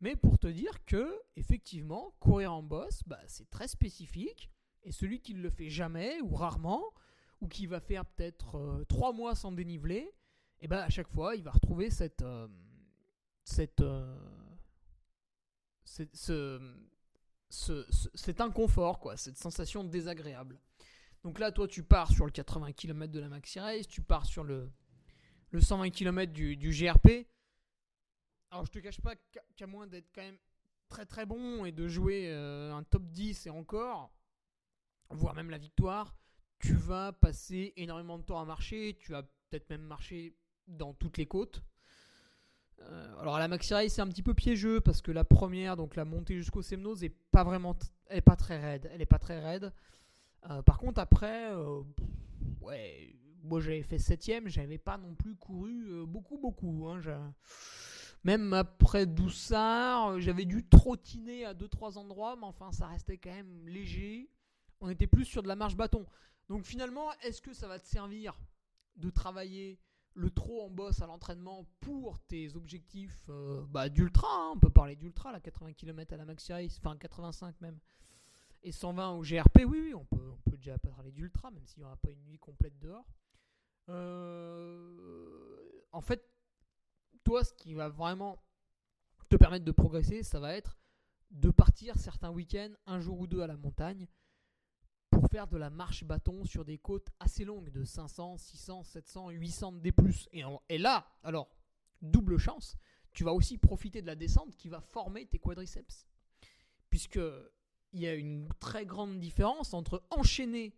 Mais 0.00 0.16
pour 0.16 0.38
te 0.38 0.46
dire 0.46 0.84
que, 0.84 1.14
effectivement, 1.36 2.14
courir 2.20 2.52
en 2.52 2.62
boss, 2.62 3.02
bah, 3.06 3.20
c'est 3.26 3.48
très 3.48 3.68
spécifique. 3.68 4.50
Et 4.82 4.92
celui 4.92 5.20
qui 5.20 5.34
ne 5.34 5.40
le 5.40 5.50
fait 5.50 5.70
jamais 5.70 6.20
ou 6.20 6.34
rarement, 6.34 6.92
ou 7.40 7.48
qui 7.48 7.66
va 7.66 7.80
faire 7.80 8.04
peut-être 8.04 8.84
3 8.88 9.10
euh, 9.10 9.12
mois 9.12 9.34
sans 9.34 9.52
déniveler, 9.52 10.12
et 10.60 10.66
eh 10.66 10.68
ben 10.68 10.78
à 10.78 10.88
chaque 10.88 11.08
fois, 11.08 11.36
il 11.36 11.42
va 11.42 11.50
retrouver 11.50 11.90
cette, 11.90 12.22
euh, 12.22 12.48
cette, 13.44 13.82
ce, 15.84 16.60
cet 18.14 18.40
inconfort, 18.40 18.98
quoi, 18.98 19.16
cette 19.16 19.36
sensation 19.36 19.84
désagréable. 19.84 20.58
Donc 21.22 21.38
là, 21.38 21.52
toi, 21.52 21.66
tu 21.66 21.82
pars 21.82 22.10
sur 22.10 22.26
le 22.26 22.30
80 22.30 22.72
km 22.72 23.12
de 23.12 23.20
la 23.20 23.28
Maxi 23.28 23.60
Race, 23.60 23.86
tu 23.86 24.02
pars 24.02 24.26
sur 24.26 24.44
le, 24.44 24.70
le 25.54 25.60
120 25.60 25.90
km 25.90 26.32
du, 26.32 26.70
GRP. 26.70 27.28
Alors, 28.50 28.66
je 28.66 28.72
te 28.72 28.80
cache 28.80 29.00
pas 29.00 29.14
qu'à 29.56 29.66
moins 29.68 29.86
d'être 29.86 30.10
quand 30.12 30.22
même 30.22 30.38
très 30.88 31.06
très 31.06 31.26
bon 31.26 31.64
et 31.64 31.70
de 31.70 31.86
jouer 31.86 32.24
euh, 32.26 32.74
un 32.74 32.82
top 32.82 33.04
10 33.04 33.46
et 33.46 33.50
encore, 33.50 34.12
voire 35.10 35.34
même 35.34 35.50
la 35.50 35.58
victoire, 35.58 36.16
tu 36.58 36.74
vas 36.74 37.12
passer 37.12 37.72
énormément 37.76 38.18
de 38.18 38.24
temps 38.24 38.40
à 38.40 38.44
marcher. 38.44 38.96
Tu 38.98 39.12
vas 39.12 39.22
peut-être 39.22 39.70
même 39.70 39.82
marcher 39.82 40.36
dans 40.66 40.92
toutes 40.92 41.18
les 41.18 41.26
côtes. 41.26 41.62
Euh, 42.80 43.18
alors 43.20 43.38
la 43.38 43.46
Maxi 43.46 43.72
c'est 43.88 44.02
un 44.02 44.08
petit 44.08 44.24
peu 44.24 44.34
piégeux 44.34 44.80
parce 44.80 45.00
que 45.02 45.12
la 45.12 45.22
première, 45.22 45.76
donc 45.76 45.94
la 45.94 46.04
montée 46.04 46.34
jusqu'au 46.36 46.62
Semnose, 46.62 47.04
est 47.04 47.14
pas 47.30 47.44
vraiment, 47.44 47.78
elle 48.06 48.18
est 48.18 48.22
pas 48.22 48.34
très 48.34 48.58
raide. 48.58 48.90
Elle 48.92 49.02
est 49.02 49.06
pas 49.06 49.20
très 49.20 49.38
raide. 49.38 49.72
Euh, 50.50 50.62
par 50.62 50.78
contre 50.78 50.98
après, 50.98 51.54
ouais, 52.60 53.14
moi 53.44 53.60
j'avais 53.60 53.82
fait 53.82 53.98
septième, 53.98 54.48
j'avais 54.48 54.78
pas 54.78 54.98
non 54.98 55.14
plus 55.14 55.36
couru 55.36 56.04
beaucoup 56.06 56.38
beaucoup. 56.38 56.88
Hein, 56.88 57.34
même 58.24 58.52
après 58.52 59.06
Doussard, 59.06 60.18
j'avais 60.20 60.46
dû 60.46 60.66
trottiner 60.66 61.44
à 61.44 61.54
2-3 61.54 61.98
endroits, 61.98 62.36
mais 62.36 62.46
enfin 62.46 62.72
ça 62.72 62.86
restait 62.86 63.18
quand 63.18 63.34
même 63.34 63.68
léger. 63.68 64.30
On 64.80 64.88
était 64.88 65.06
plus 65.06 65.24
sur 65.24 65.42
de 65.42 65.48
la 65.48 65.56
marche 65.56 65.76
bâton. 65.76 66.06
Donc 66.48 66.64
finalement, 66.64 67.12
est-ce 67.22 67.40
que 67.40 67.52
ça 67.52 67.68
va 67.68 67.78
te 67.78 67.86
servir 67.86 68.38
de 68.96 69.10
travailler 69.10 69.78
le 70.14 70.30
trop 70.30 70.64
en 70.64 70.70
boss 70.70 71.02
à 71.02 71.06
l'entraînement 71.06 71.66
pour 71.80 72.20
tes 72.20 72.54
objectifs 72.54 73.24
euh, 73.28 73.64
bah, 73.68 73.88
d'ultra, 73.88 74.28
hein, 74.30 74.52
on 74.54 74.58
peut 74.58 74.70
parler 74.70 74.96
d'ultra, 74.96 75.32
la 75.32 75.40
80 75.40 75.72
km 75.72 76.14
à 76.14 76.16
la 76.16 76.24
Maxi 76.24 76.52
Race, 76.52 76.78
enfin 76.78 76.96
85 76.96 77.60
même, 77.60 77.78
et 78.62 78.72
120 78.72 79.10
au 79.12 79.22
GRP, 79.22 79.64
oui, 79.66 79.80
oui, 79.82 79.94
on 79.94 80.04
peut, 80.04 80.30
on 80.32 80.50
peut 80.50 80.56
déjà 80.56 80.78
parler 80.78 81.10
d'ultra, 81.10 81.50
même 81.50 81.66
s'il 81.66 81.80
n'y 81.80 81.84
aura 81.84 81.96
pas 81.96 82.10
une 82.10 82.24
nuit 82.24 82.38
complète 82.38 82.78
dehors. 82.78 83.04
Euh, 83.88 85.82
en 85.92 86.00
fait, 86.00 86.24
toi, 87.22 87.44
ce 87.44 87.52
qui 87.52 87.74
va 87.74 87.88
vraiment 87.88 88.42
te 89.28 89.36
permettre 89.36 89.64
de 89.64 89.72
progresser, 89.72 90.22
ça 90.22 90.40
va 90.40 90.54
être 90.54 90.76
de 91.30 91.50
partir 91.50 91.96
certains 91.98 92.30
week-ends, 92.30 92.72
un 92.86 93.00
jour 93.00 93.18
ou 93.18 93.26
deux 93.26 93.40
à 93.40 93.46
la 93.46 93.56
montagne, 93.56 94.06
pour 95.10 95.28
faire 95.28 95.48
de 95.48 95.56
la 95.56 95.70
marche 95.70 96.04
bâton 96.04 96.44
sur 96.44 96.64
des 96.64 96.78
côtes 96.78 97.08
assez 97.20 97.44
longues 97.44 97.70
de 97.70 97.84
500, 97.84 98.36
600, 98.38 98.82
700, 98.84 99.30
800 99.30 99.72
D+. 99.72 99.92
Et, 100.32 100.42
et 100.68 100.78
là, 100.78 101.06
alors, 101.22 101.48
double 102.02 102.38
chance, 102.38 102.76
tu 103.12 103.24
vas 103.24 103.32
aussi 103.32 103.58
profiter 103.58 104.02
de 104.02 104.06
la 104.06 104.16
descente 104.16 104.56
qui 104.56 104.68
va 104.68 104.80
former 104.80 105.26
tes 105.26 105.38
quadriceps. 105.38 106.06
Puisque 106.90 107.20
il 107.92 108.00
y 108.00 108.06
a 108.06 108.14
une 108.14 108.48
très 108.58 108.84
grande 108.86 109.20
différence 109.20 109.72
entre 109.72 110.04
enchaîner 110.10 110.76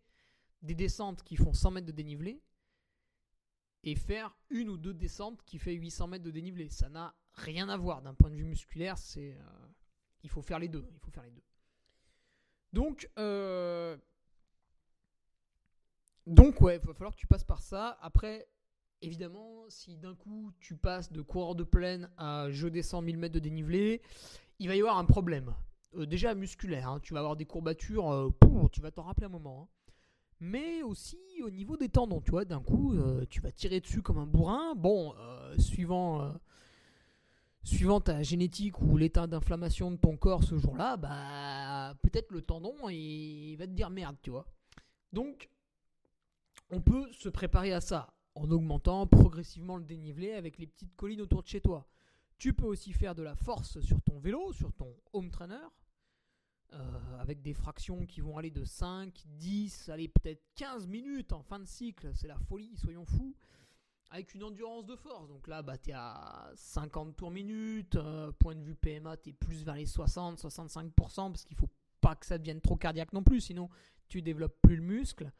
des 0.63 0.75
descentes 0.75 1.23
qui 1.23 1.37
font 1.37 1.55
100 1.55 1.71
mètres 1.71 1.87
de 1.87 1.93
dénivelé 1.93 2.43
et 3.87 3.95
faire 3.95 4.37
une 4.51 4.69
ou 4.69 4.77
deux 4.77 4.93
descentes 4.93 5.41
qui 5.45 5.59
fait 5.59 5.73
800 5.73 6.09
mètres 6.09 6.25
de 6.25 6.33
dénivelé. 6.33 6.69
Ça 6.69 6.89
n'a 6.89 7.15
rien 7.35 7.69
à 7.69 7.77
voir 7.77 8.03
d'un 8.03 8.15
point 8.15 8.29
de 8.29 8.35
vue 8.35 8.45
musculaire. 8.45 8.99
C'est, 8.99 9.35
euh, 9.35 9.69
il 10.25 10.29
faut 10.29 10.43
faire 10.43 10.59
les 10.59 10.69
deux. 10.69 10.85
Il 10.93 10.99
faut 10.99 11.13
faire 11.13 11.23
les 11.23 11.31
deux. 11.31 11.45
Donc, 12.73 13.09
euh, 13.17 13.97
donc 16.27 16.61
ouais, 16.61 16.81
il 16.83 16.87
va 16.87 16.95
falloir 16.95 17.15
que 17.15 17.21
tu 17.21 17.29
passes 17.29 17.45
par 17.45 17.63
ça. 17.63 17.97
Après, 18.03 18.49
évidemment, 19.03 19.65
si 19.69 19.97
d'un 19.97 20.17
coup 20.17 20.53
tu 20.59 20.77
passes 20.77 21.13
de 21.13 21.23
coureur 21.23 21.55
de 21.55 21.63
plaine 21.63 22.11
à 22.19 22.49
je 22.51 22.67
descends 22.67 23.03
1000 23.03 23.19
mètres 23.19 23.35
de 23.35 23.39
dénivelé, 23.39 24.03
il 24.59 24.67
va 24.67 24.75
y 24.75 24.81
avoir 24.81 24.99
un 24.99 25.05
problème. 25.05 25.55
Euh, 25.95 26.07
déjà 26.07 26.35
musculaire, 26.35 26.89
hein. 26.89 27.01
tu 27.01 27.15
vas 27.15 27.21
avoir 27.21 27.37
des 27.37 27.47
courbatures, 27.47 28.33
tu 28.73 28.81
vas 28.81 28.91
t'en 28.91 29.05
rappeler 29.05 29.27
un 29.27 29.31
moment. 29.31 29.71
Hein 29.71 29.76
mais 30.41 30.83
aussi 30.83 31.19
au 31.43 31.51
niveau 31.51 31.77
des 31.77 31.89
tendons, 31.89 32.21
tu 32.21 32.31
vois, 32.31 32.45
d'un 32.45 32.61
coup, 32.61 32.95
euh, 32.95 33.25
tu 33.29 33.41
vas 33.41 33.53
tirer 33.53 33.81
dessus 33.81 34.03
comme 34.03 34.19
un 34.19 34.27
bourrin. 34.27 34.75
Bon, 34.75 35.15
euh, 35.19 35.57
suivant, 35.59 36.23
euh, 36.23 36.33
suivant 37.63 38.01
ta 38.01 38.23
génétique 38.23 38.81
ou 38.81 38.97
l'état 38.97 39.27
d'inflammation 39.27 39.91
de 39.91 39.97
ton 39.97 40.17
corps 40.17 40.45
ce 40.45 40.59
jour-là, 40.59 40.97
bah 40.97 41.95
peut-être 42.03 42.33
le 42.33 42.43
tendon, 42.43 42.75
il 42.89 43.57
va 43.57 43.67
te 43.67 43.73
dire 43.73 43.91
merde, 43.91 44.17
tu 44.23 44.31
vois. 44.31 44.47
Donc, 45.13 45.49
on 46.71 46.81
peut 46.81 47.11
se 47.13 47.29
préparer 47.29 47.73
à 47.73 47.81
ça 47.81 48.13
en 48.35 48.51
augmentant 48.51 49.07
progressivement 49.07 49.77
le 49.77 49.85
dénivelé 49.85 50.33
avec 50.33 50.59
les 50.59 50.67
petites 50.67 50.95
collines 50.97 51.21
autour 51.23 51.43
de 51.43 51.49
chez 51.49 51.61
toi. 51.61 51.87
Tu 52.39 52.53
peux 52.53 52.67
aussi 52.67 52.93
faire 52.93 53.15
de 53.15 53.23
la 53.23 53.35
force 53.35 53.81
sur 53.81 54.01
ton 54.03 54.19
vélo, 54.19 54.53
sur 54.53 54.73
ton 54.75 54.95
home 55.15 55.31
trainer, 55.31 55.67
euh, 56.73 57.19
avec 57.21 57.43
des 57.43 57.55
fractions 57.55 58.07
qui 58.07 58.21
vont 58.21 58.37
aller 58.39 58.51
de 58.51 58.65
5, 58.65 59.25
10, 59.27 59.89
allez 59.89 60.09
peut-être 60.09 60.43
15 60.57 60.87
minutes 60.89 61.33
en 61.33 61.43
fin 61.43 61.61
de 61.61 61.67
cycle, 61.67 62.11
c'est 62.15 62.27
la 62.27 62.39
folie, 62.39 62.77
soyons 62.77 63.05
fous, 63.05 63.37
avec 64.11 64.35
une 64.35 64.43
endurance 64.43 64.85
de 64.85 64.97
force. 64.97 65.29
Donc 65.29 65.47
là, 65.47 65.63
bah, 65.63 65.79
tu 65.79 65.91
es 65.91 65.95
à 65.95 66.51
50 66.57 67.17
tours 67.17 67.31
minutes, 67.31 67.97
euh, 67.97 68.33
point 68.33 68.55
de 68.55 68.63
vue 68.63 68.75
PMA, 68.75 69.17
tu 69.17 69.31
es 69.31 69.33
plus 69.33 69.65
vers 69.65 69.77
les 69.77 69.87
60, 69.87 70.39
65%, 70.41 70.91
parce 71.31 71.45
qu'il 71.45 71.57
faut 71.57 71.71
pas 72.01 72.17
que 72.17 72.27
ça 72.27 72.37
devienne 72.37 72.61
trop 72.61 72.77
cardiaque 72.77 73.13
non 73.13 73.23
plus, 73.23 73.41
sinon 73.41 73.69
tu 74.09 74.21
développes 74.21 74.61
plus 74.61 74.77
le 74.77 74.83
muscle. 74.83 75.33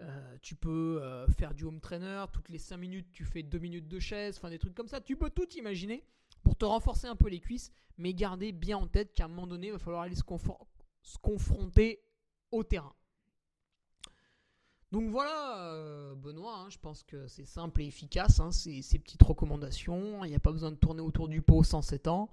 Euh, 0.00 0.38
tu 0.40 0.54
peux 0.54 1.26
faire 1.36 1.52
du 1.52 1.64
home 1.64 1.80
trainer, 1.80 2.24
toutes 2.32 2.48
les 2.48 2.58
5 2.58 2.78
minutes 2.78 3.12
tu 3.12 3.26
fais 3.26 3.42
2 3.42 3.58
minutes 3.58 3.88
de 3.88 3.98
chaise, 3.98 4.38
enfin 4.38 4.48
des 4.48 4.58
trucs 4.58 4.74
comme 4.74 4.88
ça, 4.88 5.02
tu 5.02 5.16
peux 5.16 5.28
tout 5.28 5.48
imaginer 5.56 6.02
pour 6.42 6.56
te 6.56 6.64
renforcer 6.64 7.06
un 7.06 7.16
peu 7.16 7.28
les 7.28 7.40
cuisses, 7.40 7.72
mais 7.98 8.14
garder 8.14 8.52
bien 8.52 8.78
en 8.78 8.86
tête 8.86 9.12
qu'à 9.12 9.26
un 9.26 9.28
moment 9.28 9.46
donné, 9.46 9.68
il 9.68 9.72
va 9.72 9.78
falloir 9.78 10.02
aller 10.02 10.14
se, 10.14 10.22
confronter 11.20 12.00
au 12.50 12.64
terrain. 12.64 12.94
Donc 14.90 15.08
voilà, 15.10 15.72
euh, 15.72 16.14
Benoît, 16.16 16.58
hein, 16.58 16.70
je 16.70 16.78
pense 16.78 17.04
que 17.04 17.28
c'est 17.28 17.44
simple 17.44 17.80
et 17.82 17.86
efficace, 17.86 18.40
hein, 18.40 18.50
ces, 18.50 18.82
petites 18.98 19.22
recommandations. 19.22 20.24
Il 20.24 20.30
n'y 20.30 20.34
a 20.34 20.40
pas 20.40 20.50
besoin 20.50 20.72
de 20.72 20.76
tourner 20.76 21.00
autour 21.00 21.28
du 21.28 21.42
pot 21.42 21.62
sans 21.62 21.82
7 21.82 22.08
ans. 22.08 22.30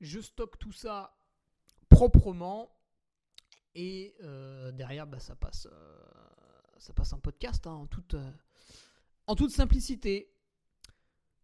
Je 0.00 0.20
stocke 0.20 0.56
tout 0.58 0.72
ça 0.72 1.16
proprement 1.88 2.76
et 3.74 4.14
euh, 4.22 4.70
derrière 4.72 5.06
bah, 5.06 5.18
ça 5.18 5.34
passe 5.34 5.66
euh, 5.70 6.02
ça 6.78 6.92
passe 6.92 7.12
un 7.12 7.18
podcast 7.18 7.66
hein, 7.66 7.72
en, 7.72 7.86
toute, 7.86 8.14
en 9.26 9.34
toute 9.34 9.50
simplicité. 9.50 10.32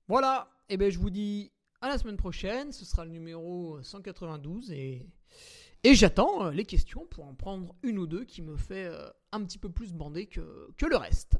Voilà, 0.08 0.48
et 0.68 0.74
eh 0.74 0.76
ben 0.76 0.90
je 0.90 0.98
vous 0.98 1.10
dis 1.10 1.52
à 1.80 1.88
la 1.88 1.98
semaine 1.98 2.16
prochaine, 2.16 2.72
ce 2.72 2.84
sera 2.84 3.04
le 3.04 3.10
numéro 3.10 3.82
192 3.82 4.70
et, 4.72 5.06
j'attends 5.84 6.50
les 6.50 6.64
questions 6.64 7.06
pour 7.06 7.26
en 7.26 7.34
prendre 7.34 7.74
une 7.82 7.98
ou 7.98 8.06
deux 8.06 8.24
qui 8.24 8.42
me 8.42 8.56
fait 8.56 8.88
un 9.32 9.44
petit 9.44 9.58
peu 9.58 9.70
plus 9.70 9.92
bander 9.92 10.26
que 10.26 10.72
le 10.80 10.96
reste. 10.96 11.38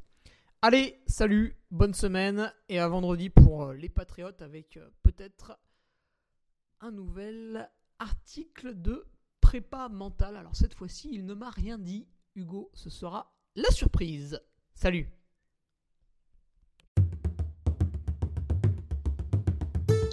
Allez, 0.62 1.02
salut, 1.06 1.54
bonne 1.70 1.92
semaine 1.92 2.50
et 2.70 2.78
à 2.78 2.88
vendredi 2.88 3.28
pour 3.28 3.64
euh, 3.64 3.74
les 3.74 3.90
Patriotes 3.90 4.40
avec 4.40 4.78
euh, 4.78 4.88
peut-être 5.02 5.58
un 6.80 6.90
nouvel 6.90 7.70
article 7.98 8.74
de 8.74 9.06
prépa 9.42 9.90
mentale. 9.90 10.34
Alors 10.34 10.56
cette 10.56 10.74
fois-ci, 10.74 11.10
il 11.12 11.26
ne 11.26 11.34
m'a 11.34 11.50
rien 11.50 11.78
dit, 11.78 12.08
Hugo, 12.34 12.70
ce 12.72 12.88
sera 12.88 13.36
la 13.54 13.70
surprise. 13.70 14.40
Salut 14.74 15.12